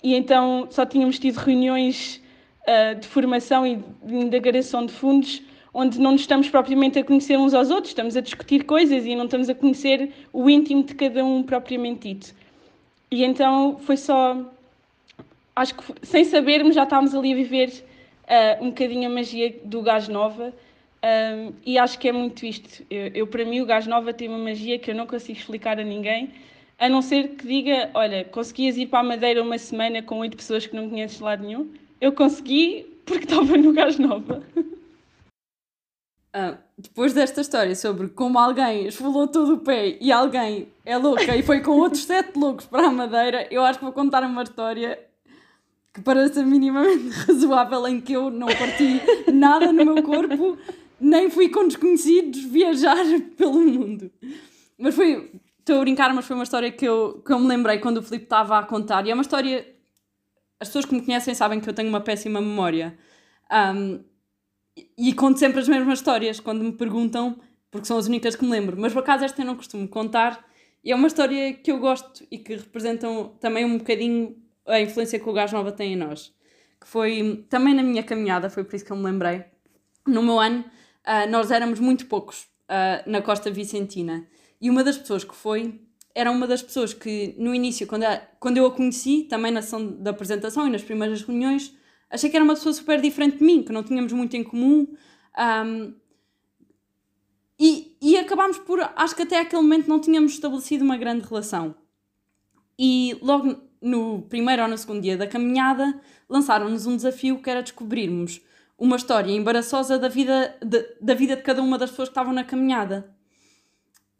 E 0.02 0.14
então 0.14 0.66
só 0.70 0.84
tínhamos 0.84 1.18
tido 1.18 1.36
reuniões 1.36 2.22
uh, 2.62 2.98
de 2.98 3.06
formação 3.06 3.66
e 3.66 3.76
de 4.02 4.14
indagação 4.14 4.84
de 4.86 4.92
fundos 4.92 5.42
onde 5.78 6.00
não 6.00 6.12
nos 6.12 6.22
estamos 6.22 6.48
propriamente 6.48 6.98
a 6.98 7.04
conhecer 7.04 7.36
uns 7.36 7.52
aos 7.52 7.70
outros, 7.70 7.88
estamos 7.88 8.16
a 8.16 8.22
discutir 8.22 8.64
coisas 8.64 9.04
e 9.04 9.14
não 9.14 9.26
estamos 9.26 9.50
a 9.50 9.54
conhecer 9.54 10.10
o 10.32 10.48
íntimo 10.48 10.82
de 10.82 10.94
cada 10.94 11.22
um 11.22 11.42
propriamente 11.42 12.14
dito. 12.14 12.34
E 13.10 13.22
então 13.22 13.76
foi 13.80 13.98
só. 13.98 14.38
Acho 15.54 15.74
que 15.74 15.82
sem 16.02 16.24
sabermos 16.24 16.74
já 16.74 16.84
estávamos 16.84 17.14
ali 17.14 17.32
a 17.32 17.36
viver 17.36 17.68
uh, 17.68 18.64
um 18.64 18.68
bocadinho 18.68 19.06
a 19.10 19.12
magia 19.12 19.54
do 19.64 19.82
Gás 19.82 20.08
Nova. 20.08 20.54
Um, 21.04 21.52
e 21.64 21.78
acho 21.78 21.98
que 21.98 22.08
é 22.08 22.12
muito 22.12 22.44
isto. 22.44 22.84
Eu, 22.90 23.08
eu, 23.08 23.26
para 23.26 23.44
mim, 23.44 23.60
o 23.60 23.66
Gás 23.66 23.86
Nova 23.86 24.12
tem 24.12 24.28
uma 24.28 24.38
magia 24.38 24.78
que 24.78 24.90
eu 24.90 24.94
não 24.94 25.06
consigo 25.06 25.38
explicar 25.38 25.78
a 25.78 25.84
ninguém, 25.84 26.30
a 26.78 26.88
não 26.88 27.02
ser 27.02 27.36
que 27.36 27.46
diga: 27.46 27.90
olha, 27.94 28.24
conseguias 28.24 28.76
ir 28.76 28.86
para 28.86 29.00
a 29.00 29.04
Madeira 29.04 29.42
uma 29.42 29.58
semana 29.58 30.02
com 30.02 30.18
oito 30.18 30.36
pessoas 30.36 30.66
que 30.66 30.74
não 30.74 30.88
conheces 30.88 31.18
de 31.18 31.22
lado 31.22 31.44
nenhum? 31.44 31.72
Eu 32.00 32.12
consegui 32.12 32.86
porque 33.04 33.24
estava 33.24 33.56
no 33.56 33.72
Gás 33.72 33.98
Nova. 33.98 34.42
Ah, 36.32 36.58
depois 36.76 37.14
desta 37.14 37.40
história 37.40 37.74
sobre 37.74 38.08
como 38.08 38.38
alguém 38.38 38.86
esfolou 38.86 39.26
todo 39.26 39.54
o 39.54 39.58
pé 39.58 39.96
e 39.98 40.12
alguém 40.12 40.68
é 40.84 40.98
louca 40.98 41.34
e 41.34 41.42
foi 41.42 41.60
com 41.60 41.70
outros 41.70 42.04
sete 42.04 42.38
loucos 42.38 42.66
para 42.66 42.88
a 42.88 42.90
Madeira, 42.90 43.46
eu 43.50 43.64
acho 43.64 43.78
que 43.78 43.84
vou 43.86 43.94
contar 43.94 44.22
uma 44.22 44.42
história 44.42 44.98
que 45.94 46.02
parece 46.02 46.44
minimamente 46.44 47.08
razoável 47.26 47.88
em 47.88 47.98
que 47.98 48.12
eu 48.12 48.30
não 48.30 48.48
parti 48.48 49.00
nada 49.32 49.72
no 49.72 49.82
meu 49.82 50.02
corpo, 50.02 50.58
nem 51.00 51.30
fui 51.30 51.48
com 51.48 51.66
desconhecidos 51.66 52.44
viajar 52.44 53.04
pelo 53.36 53.60
mundo. 53.60 54.10
Mas 54.78 54.94
foi, 54.94 55.30
estou 55.58 55.78
a 55.78 55.80
brincar, 55.80 56.12
mas 56.14 56.26
foi 56.26 56.36
uma 56.36 56.42
história 56.42 56.70
que 56.70 56.84
eu, 56.84 57.22
que 57.24 57.32
eu 57.32 57.38
me 57.38 57.46
lembrei 57.46 57.78
quando 57.78 57.98
o 57.98 58.02
Filipe 58.02 58.24
estava 58.24 58.58
a 58.58 58.62
contar. 58.62 59.06
E 59.06 59.10
é 59.10 59.14
uma 59.14 59.22
história. 59.22 59.66
As 60.60 60.68
pessoas 60.68 60.84
que 60.84 60.94
me 60.94 61.02
conhecem 61.02 61.34
sabem 61.34 61.60
que 61.60 61.68
eu 61.68 61.74
tenho 61.74 61.88
uma 61.88 62.00
péssima 62.00 62.40
memória. 62.40 62.96
Um, 63.52 64.02
e 64.96 65.12
conto 65.14 65.38
sempre 65.38 65.60
as 65.60 65.68
mesmas 65.68 65.98
histórias 65.98 66.40
quando 66.40 66.62
me 66.62 66.72
perguntam, 66.72 67.38
porque 67.70 67.86
são 67.86 67.96
as 67.96 68.06
únicas 68.06 68.36
que 68.36 68.44
me 68.44 68.50
lembro. 68.50 68.76
Mas 68.78 68.92
por 68.92 69.00
acaso 69.00 69.24
esta 69.24 69.42
eu 69.42 69.46
não 69.46 69.56
costumo 69.56 69.88
contar. 69.88 70.44
E 70.84 70.92
é 70.92 70.94
uma 70.94 71.08
história 71.08 71.52
que 71.54 71.70
eu 71.70 71.78
gosto 71.78 72.24
e 72.30 72.38
que 72.38 72.56
representam 72.56 73.36
também 73.40 73.64
um 73.64 73.78
bocadinho 73.78 74.36
a 74.66 74.80
influência 74.80 75.18
que 75.18 75.28
o 75.28 75.32
Gás 75.32 75.52
Nova 75.52 75.72
tem 75.72 75.94
em 75.94 75.96
nós. 75.96 76.34
Que 76.80 76.86
foi 76.86 77.44
também 77.48 77.74
na 77.74 77.82
minha 77.82 78.02
caminhada, 78.02 78.50
foi 78.50 78.64
por 78.64 78.76
isso 78.76 78.84
que 78.84 78.92
eu 78.92 78.96
me 78.96 79.04
lembrei. 79.04 79.44
No 80.06 80.22
meu 80.22 80.38
ano, 80.38 80.64
uh, 81.06 81.30
nós 81.30 81.50
éramos 81.50 81.80
muito 81.80 82.06
poucos 82.06 82.42
uh, 82.64 83.08
na 83.08 83.22
Costa 83.22 83.50
Vicentina. 83.50 84.26
E 84.60 84.68
uma 84.68 84.82
das 84.82 84.98
pessoas 84.98 85.24
que 85.24 85.34
foi 85.34 85.80
era 86.14 86.30
uma 86.30 86.46
das 86.46 86.62
pessoas 86.62 86.94
que 86.94 87.34
no 87.38 87.54
início, 87.54 87.86
quando, 87.86 88.04
a, 88.04 88.16
quando 88.40 88.56
eu 88.56 88.66
a 88.66 88.70
conheci, 88.70 89.24
também 89.24 89.52
na 89.52 89.60
sessão 89.60 89.86
da 89.86 90.10
apresentação 90.10 90.66
e 90.66 90.70
nas 90.70 90.82
primeiras 90.82 91.20
reuniões, 91.22 91.74
achei 92.08 92.30
que 92.30 92.36
era 92.36 92.44
uma 92.44 92.54
pessoa 92.54 92.72
super 92.72 93.00
diferente 93.00 93.36
de 93.36 93.44
mim, 93.44 93.62
que 93.62 93.70
não 93.70 93.82
tínhamos 93.82 94.12
muito 94.12 94.34
em 94.34 94.42
comum. 94.42 94.88
Um, 95.38 95.94
e, 97.60 97.96
e 98.00 98.16
acabámos 98.16 98.58
por, 98.58 98.80
acho 98.96 99.14
que 99.14 99.22
até 99.22 99.40
aquele 99.40 99.60
momento 99.60 99.88
não 99.88 100.00
tínhamos 100.00 100.32
estabelecido 100.32 100.84
uma 100.84 100.96
grande 100.96 101.26
relação. 101.26 101.74
E 102.78 103.18
logo 103.20 103.56
no 103.80 104.22
primeiro 104.22 104.62
ou 104.62 104.68
no 104.68 104.78
segundo 104.78 105.02
dia 105.02 105.16
da 105.16 105.26
caminhada, 105.26 106.00
lançaram-nos 106.28 106.86
um 106.86 106.96
desafio 106.96 107.40
que 107.40 107.50
era 107.50 107.62
descobrirmos 107.62 108.40
uma 108.78 108.96
história 108.96 109.32
embaraçosa 109.32 109.98
da 109.98 110.08
vida 110.08 110.56
de, 110.62 110.96
da 111.00 111.14
vida 111.14 111.36
de 111.36 111.42
cada 111.42 111.62
uma 111.62 111.78
das 111.78 111.90
pessoas 111.90 112.08
que 112.08 112.12
estavam 112.12 112.32
na 112.32 112.44
caminhada. 112.44 113.14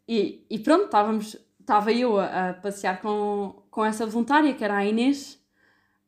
E, 0.07 0.45
e 0.49 0.59
pronto, 0.59 0.85
estávamos, 0.85 1.37
estava 1.59 1.91
eu 1.91 2.17
a, 2.17 2.49
a, 2.49 2.53
passear 2.53 3.01
com, 3.01 3.61
com 3.69 3.85
essa 3.85 4.05
voluntária, 4.05 4.53
que 4.53 4.63
era 4.63 4.77
a 4.77 4.85
Inês, 4.85 5.39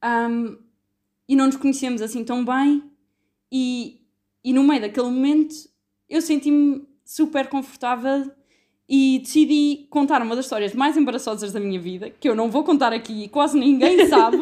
um, 0.03 0.57
e 1.27 1.35
não 1.35 1.45
nos 1.45 1.57
conhecíamos 1.57 2.01
assim 2.01 2.23
tão 2.23 2.43
bem, 2.43 2.91
e, 3.51 4.01
e 4.43 4.53
no 4.53 4.63
meio 4.63 4.81
daquele 4.81 5.07
momento 5.07 5.55
eu 6.07 6.21
senti-me 6.21 6.87
super 7.05 7.47
confortável 7.49 8.31
e 8.89 9.19
decidi 9.19 9.85
contar 9.91 10.19
uma 10.23 10.35
das 10.35 10.45
histórias 10.45 10.73
mais 10.73 10.97
embaraçosas 10.97 11.51
da 11.53 11.59
minha 11.59 11.79
vida, 11.79 12.09
que 12.09 12.27
eu 12.27 12.35
não 12.35 12.49
vou 12.49 12.63
contar 12.63 12.91
aqui, 12.91 13.27
quase 13.27 13.57
ninguém 13.57 14.05
sabe. 14.09 14.37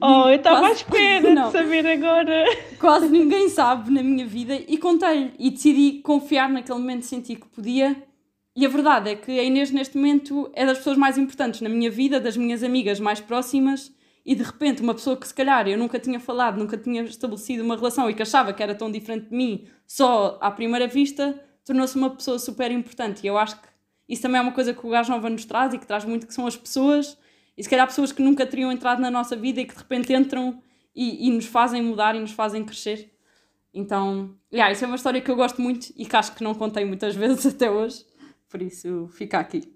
oh, 0.00 0.28
eu 0.28 0.36
estava 0.36 0.68
à 0.68 0.70
espera 0.70 1.34
não, 1.34 1.46
de 1.46 1.52
saber 1.52 1.84
agora. 1.84 2.44
Quase 2.78 3.08
ninguém 3.08 3.48
sabe 3.48 3.90
na 3.90 4.00
minha 4.00 4.24
vida 4.24 4.54
e 4.68 4.78
contei 4.78 5.32
e 5.36 5.50
decidi 5.50 6.00
confiar 6.00 6.48
naquele 6.48 6.78
momento, 6.78 7.02
senti 7.02 7.34
que 7.34 7.48
podia. 7.48 7.96
E 8.54 8.64
a 8.64 8.68
verdade 8.68 9.10
é 9.10 9.16
que 9.16 9.38
a 9.38 9.42
Inês 9.42 9.72
neste 9.72 9.96
momento 9.96 10.48
é 10.54 10.64
das 10.64 10.78
pessoas 10.78 10.96
mais 10.96 11.18
importantes 11.18 11.60
na 11.60 11.68
minha 11.68 11.90
vida, 11.90 12.20
das 12.20 12.36
minhas 12.36 12.62
amigas 12.62 13.00
mais 13.00 13.20
próximas 13.20 13.92
e 14.24 14.34
de 14.34 14.44
repente 14.44 14.82
uma 14.82 14.94
pessoa 14.94 15.16
que 15.16 15.26
se 15.26 15.34
calhar 15.34 15.66
eu 15.66 15.78
nunca 15.78 15.98
tinha 15.98 16.20
falado, 16.20 16.58
nunca 16.58 16.76
tinha 16.76 17.02
estabelecido 17.02 17.64
uma 17.64 17.74
relação 17.74 18.08
e 18.08 18.14
que 18.14 18.22
achava 18.22 18.52
que 18.52 18.62
era 18.62 18.74
tão 18.74 18.90
diferente 18.90 19.30
de 19.30 19.36
mim 19.36 19.66
só 19.86 20.38
à 20.40 20.50
primeira 20.50 20.86
vista, 20.86 21.40
tornou-se 21.64 21.96
uma 21.96 22.10
pessoa 22.10 22.38
super 22.38 22.70
importante. 22.70 23.24
E 23.24 23.26
eu 23.26 23.38
acho 23.38 23.60
que 23.60 23.68
isso 24.08 24.22
também 24.22 24.38
é 24.38 24.42
uma 24.42 24.52
coisa 24.52 24.72
que 24.72 24.86
o 24.86 24.90
Gás 24.90 25.08
Nova 25.08 25.28
nos 25.28 25.44
traz 25.44 25.74
e 25.74 25.78
que 25.78 25.86
traz 25.86 26.04
muito, 26.04 26.26
que 26.26 26.32
são 26.32 26.46
as 26.46 26.56
pessoas, 26.56 27.18
e 27.56 27.62
se 27.62 27.68
calhar 27.68 27.86
pessoas 27.86 28.10
que 28.10 28.22
nunca 28.22 28.46
teriam 28.46 28.72
entrado 28.72 29.00
na 29.00 29.10
nossa 29.10 29.36
vida 29.36 29.60
e 29.60 29.66
que 29.66 29.74
de 29.74 29.78
repente 29.80 30.12
entram 30.12 30.62
e, 30.94 31.28
e 31.28 31.30
nos 31.30 31.46
fazem 31.46 31.82
mudar 31.82 32.14
e 32.14 32.20
nos 32.20 32.32
fazem 32.32 32.64
crescer. 32.64 33.12
Então, 33.74 34.34
yeah, 34.52 34.72
isso 34.72 34.84
é 34.84 34.86
uma 34.86 34.96
história 34.96 35.20
que 35.20 35.30
eu 35.30 35.36
gosto 35.36 35.60
muito 35.60 35.92
e 35.96 36.06
que 36.06 36.16
acho 36.16 36.34
que 36.34 36.42
não 36.42 36.54
contei 36.54 36.84
muitas 36.84 37.14
vezes 37.16 37.44
até 37.46 37.70
hoje, 37.70 38.04
por 38.48 38.62
isso 38.62 39.08
fica 39.12 39.38
aqui. 39.38 39.72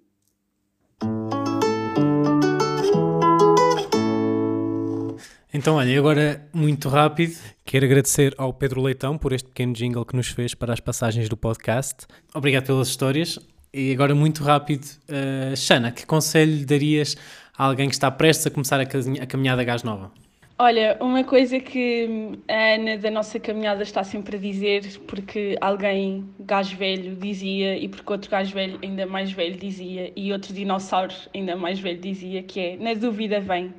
Então, 5.54 5.74
olha, 5.74 5.98
agora 5.98 6.48
muito 6.54 6.88
rápido, 6.88 7.36
quero 7.62 7.84
agradecer 7.84 8.34
ao 8.38 8.54
Pedro 8.54 8.80
Leitão 8.80 9.18
por 9.18 9.34
este 9.34 9.48
pequeno 9.48 9.74
jingle 9.74 10.06
que 10.06 10.16
nos 10.16 10.28
fez 10.28 10.54
para 10.54 10.72
as 10.72 10.80
passagens 10.80 11.28
do 11.28 11.36
podcast. 11.36 12.06
Obrigado 12.34 12.64
pelas 12.64 12.88
histórias. 12.88 13.38
E 13.74 13.90
agora, 13.90 14.14
muito 14.14 14.44
rápido, 14.44 14.84
uh, 15.08 15.56
Xana, 15.56 15.90
que 15.90 16.04
conselho 16.04 16.66
darias 16.66 17.16
a 17.56 17.64
alguém 17.64 17.88
que 17.88 17.94
está 17.94 18.10
prestes 18.10 18.46
a 18.46 18.50
começar 18.50 18.78
a, 18.78 18.82
a 18.82 19.26
caminhada 19.26 19.64
Gás 19.64 19.82
Nova? 19.82 20.12
Olha, 20.58 20.98
uma 21.00 21.24
coisa 21.24 21.58
que 21.58 22.38
a 22.46 22.74
Ana 22.74 22.98
da 22.98 23.10
nossa 23.10 23.40
caminhada 23.40 23.82
está 23.82 24.04
sempre 24.04 24.36
a 24.36 24.38
dizer, 24.38 25.00
porque 25.08 25.56
alguém 25.58 26.28
gás 26.40 26.70
velho 26.70 27.16
dizia 27.16 27.78
e 27.78 27.88
porque 27.88 28.12
outro 28.12 28.30
gás 28.30 28.50
velho 28.50 28.78
ainda 28.82 29.06
mais 29.06 29.32
velho 29.32 29.56
dizia 29.56 30.12
e 30.14 30.30
outro 30.34 30.52
dinossauro 30.52 31.14
ainda 31.34 31.56
mais 31.56 31.80
velho 31.80 31.98
dizia, 31.98 32.42
que 32.42 32.60
é 32.60 32.76
na 32.76 32.92
dúvida 32.92 33.40
vem, 33.40 33.72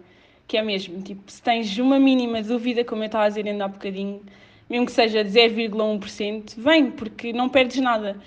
que 0.47 0.58
é 0.58 0.63
mesmo, 0.63 1.03
tipo, 1.03 1.21
se 1.32 1.39
tens 1.39 1.77
uma 1.77 1.99
mínima 1.99 2.41
dúvida, 2.41 2.84
como 2.84 3.03
eu 3.03 3.06
estava 3.06 3.25
a 3.25 3.29
dizer 3.29 3.47
ainda 3.47 3.65
há 3.65 3.67
bocadinho, 3.67 4.23
mesmo 4.67 4.88
que 4.88 4.91
seja 4.91 5.23
de 5.23 5.29
0,1%, 5.29 6.56
vem, 6.58 6.89
porque 6.89 7.32
não 7.32 7.47
perdes 7.47 7.79
nada. 7.79 8.17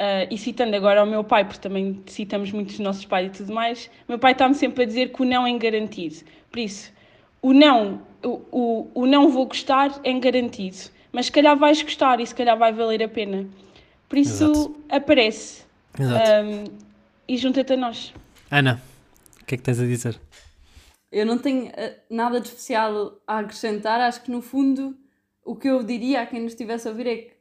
Uh, 0.00 0.30
e 0.30 0.38
citando 0.38 0.76
agora 0.76 1.02
o 1.02 1.06
meu 1.06 1.24
pai, 1.24 1.44
porque 1.44 1.60
também 1.60 2.00
citamos 2.06 2.52
muitos 2.52 2.76
dos 2.76 2.84
nossos 2.84 3.04
pais 3.04 3.26
e 3.26 3.30
tudo 3.30 3.52
mais, 3.52 3.90
meu 4.08 4.16
pai 4.16 4.30
está-me 4.30 4.54
sempre 4.54 4.84
a 4.84 4.86
dizer 4.86 5.12
que 5.12 5.22
o 5.22 5.24
não 5.24 5.44
é 5.44 5.58
garantido. 5.58 6.24
Por 6.52 6.60
isso, 6.60 6.92
o 7.42 7.52
não, 7.52 8.02
o, 8.22 8.40
o, 8.52 8.90
o 8.94 9.06
não 9.06 9.28
vou 9.28 9.46
gostar 9.46 10.00
é 10.04 10.12
garantido, 10.12 10.76
mas 11.10 11.26
se 11.26 11.32
calhar 11.32 11.56
vais 11.56 11.82
gostar 11.82 12.20
e 12.20 12.26
se 12.26 12.32
calhar 12.32 12.56
vai 12.56 12.72
valer 12.72 13.02
a 13.02 13.08
pena. 13.08 13.48
Por 14.08 14.18
isso, 14.18 14.44
Exato. 14.44 14.84
aparece 14.88 15.64
um, 15.98 16.64
e 17.26 17.36
junta-te 17.36 17.72
a 17.72 17.76
nós. 17.76 18.14
Ana, 18.50 18.80
o 19.42 19.44
que 19.44 19.56
é 19.56 19.58
que 19.58 19.64
tens 19.64 19.80
a 19.80 19.84
dizer? 19.84 20.20
Eu 21.10 21.26
não 21.26 21.38
tenho 21.38 21.66
uh, 21.66 21.72
nada 22.08 22.40
de 22.40 22.46
especial 22.46 23.20
a 23.26 23.38
acrescentar, 23.38 24.00
acho 24.00 24.22
que 24.22 24.30
no 24.30 24.42
fundo 24.42 24.96
o 25.44 25.56
que 25.56 25.68
eu 25.68 25.82
diria 25.82 26.20
a 26.20 26.26
quem 26.26 26.42
nos 26.42 26.52
estivesse 26.52 26.86
a 26.86 26.90
ouvir 26.90 27.06
é 27.06 27.16
que 27.16 27.37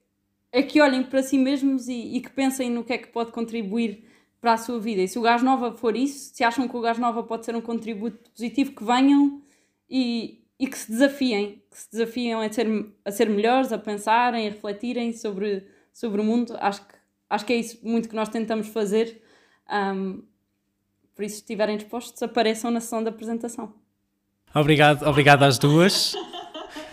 é 0.51 0.61
que 0.61 0.81
olhem 0.81 1.03
para 1.03 1.21
si 1.21 1.37
mesmos 1.37 1.87
e, 1.87 2.15
e, 2.15 2.21
que 2.21 2.29
pensem 2.29 2.69
no 2.69 2.83
que 2.83 2.93
é 2.93 2.97
que 2.97 3.07
pode 3.07 3.31
contribuir 3.31 4.05
para 4.39 4.53
a 4.53 4.57
sua 4.57 4.79
vida. 4.79 5.01
E 5.01 5.07
se 5.07 5.19
o 5.19 5.21
Gás 5.21 5.43
Nova 5.43 5.71
for 5.73 5.95
isso, 5.95 6.33
se 6.33 6.43
acham 6.43 6.67
que 6.67 6.75
o 6.75 6.81
Gás 6.81 6.97
Nova 6.97 7.23
pode 7.23 7.45
ser 7.45 7.55
um 7.55 7.61
contributo 7.61 8.29
positivo, 8.31 8.71
que 8.71 8.83
venham 8.83 9.41
e, 9.89 10.43
e 10.59 10.67
que 10.67 10.77
se 10.77 10.91
desafiem, 10.91 11.61
que 11.69 11.77
se 11.77 11.91
desafiem 11.91 12.33
a 12.33 12.51
ser, 12.51 12.67
a 13.03 13.11
ser 13.11 13.29
melhores, 13.29 13.71
a 13.71 13.77
pensarem, 13.77 14.47
a 14.47 14.51
refletirem 14.51 15.11
sobre, 15.13 15.67
sobre 15.93 16.21
o 16.21 16.23
mundo. 16.23 16.55
Acho 16.59 16.87
que, 16.87 16.93
acho 17.29 17.45
que 17.45 17.53
é 17.53 17.57
isso 17.57 17.79
muito 17.83 18.09
que 18.09 18.15
nós 18.15 18.29
tentamos 18.29 18.67
fazer. 18.67 19.21
Um, 19.69 20.23
por 21.15 21.23
isso, 21.23 21.35
se 21.35 21.41
estiverem 21.41 21.77
dispostos, 21.77 22.21
apareçam 22.21 22.69
na 22.69 22.79
sessão 22.79 23.03
da 23.03 23.09
apresentação. 23.09 23.73
Obrigado, 24.53 25.05
obrigado 25.07 25.43
às 25.43 25.57
duas. 25.57 26.15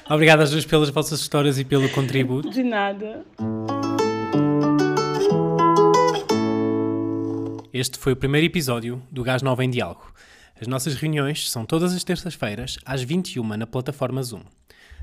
Obrigado 0.09 0.43
às 0.43 0.51
duas 0.51 0.67
pelas 0.67 0.91
vossas 0.91 1.21
histórias 1.21 1.59
e 1.59 1.65
pelo 1.65 1.89
contributo. 1.89 2.51
De 2.51 2.63
nada. 2.63 3.25
Este 7.73 7.99
foi 7.99 8.13
o 8.13 8.17
primeiro 8.17 8.47
episódio 8.47 9.03
do 9.11 9.23
Gás 9.23 9.41
Nova 9.41 9.65
em 9.65 9.71
Diálogo. 9.71 10.13
As 10.61 10.69
nossas 10.69 10.95
reuniões 10.95 11.51
são 11.51 11.65
todas 11.65 11.95
as 11.95 12.05
terças-feiras, 12.05 12.79
às 12.85 13.03
21 13.03 13.57
na 13.57 13.67
plataforma 13.67 14.23
Zoom. 14.23 14.43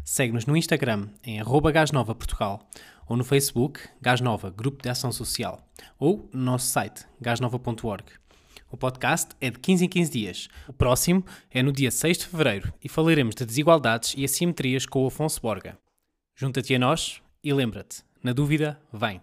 Segue-nos 0.06 0.46
no 0.46 0.56
Instagram 0.56 1.08
em 1.24 1.40
arroba 1.40 1.74
Portugal 2.16 2.70
ou 3.08 3.18
no 3.18 3.24
Facebook 3.24 3.80
Gás 4.02 4.22
Nova 4.22 4.50
Grupo 4.50 4.82
de 4.82 4.90
Ação 4.90 5.12
Social 5.12 5.68
ou 6.00 6.30
no 6.32 6.44
nosso 6.44 6.68
site 6.68 7.06
gasnova.org. 7.20 8.06
O 8.72 8.78
podcast 8.78 9.36
é 9.42 9.52
de 9.52 9.60
15 9.60 9.86
em 9.86 9.90
15 9.90 10.12
dias. 10.12 10.48
O 10.68 10.72
próximo 10.72 11.26
é 11.52 11.62
no 11.62 11.74
dia 11.74 11.92
6 11.92 12.20
de 12.20 12.28
fevereiro 12.28 12.74
e 12.82 12.88
falaremos 12.88 13.36
de 13.36 13.46
desigualdades 13.46 14.14
e 14.18 14.24
assimetrias 14.24 14.86
com 14.86 15.04
o 15.04 15.08
Afonso 15.08 15.42
Borga. 15.42 15.78
Junta-te 16.36 16.74
a 16.74 16.80
nós 16.80 17.22
e 17.44 17.54
lembra-te: 17.54 18.04
na 18.24 18.32
dúvida, 18.32 18.80
vem. 18.94 19.22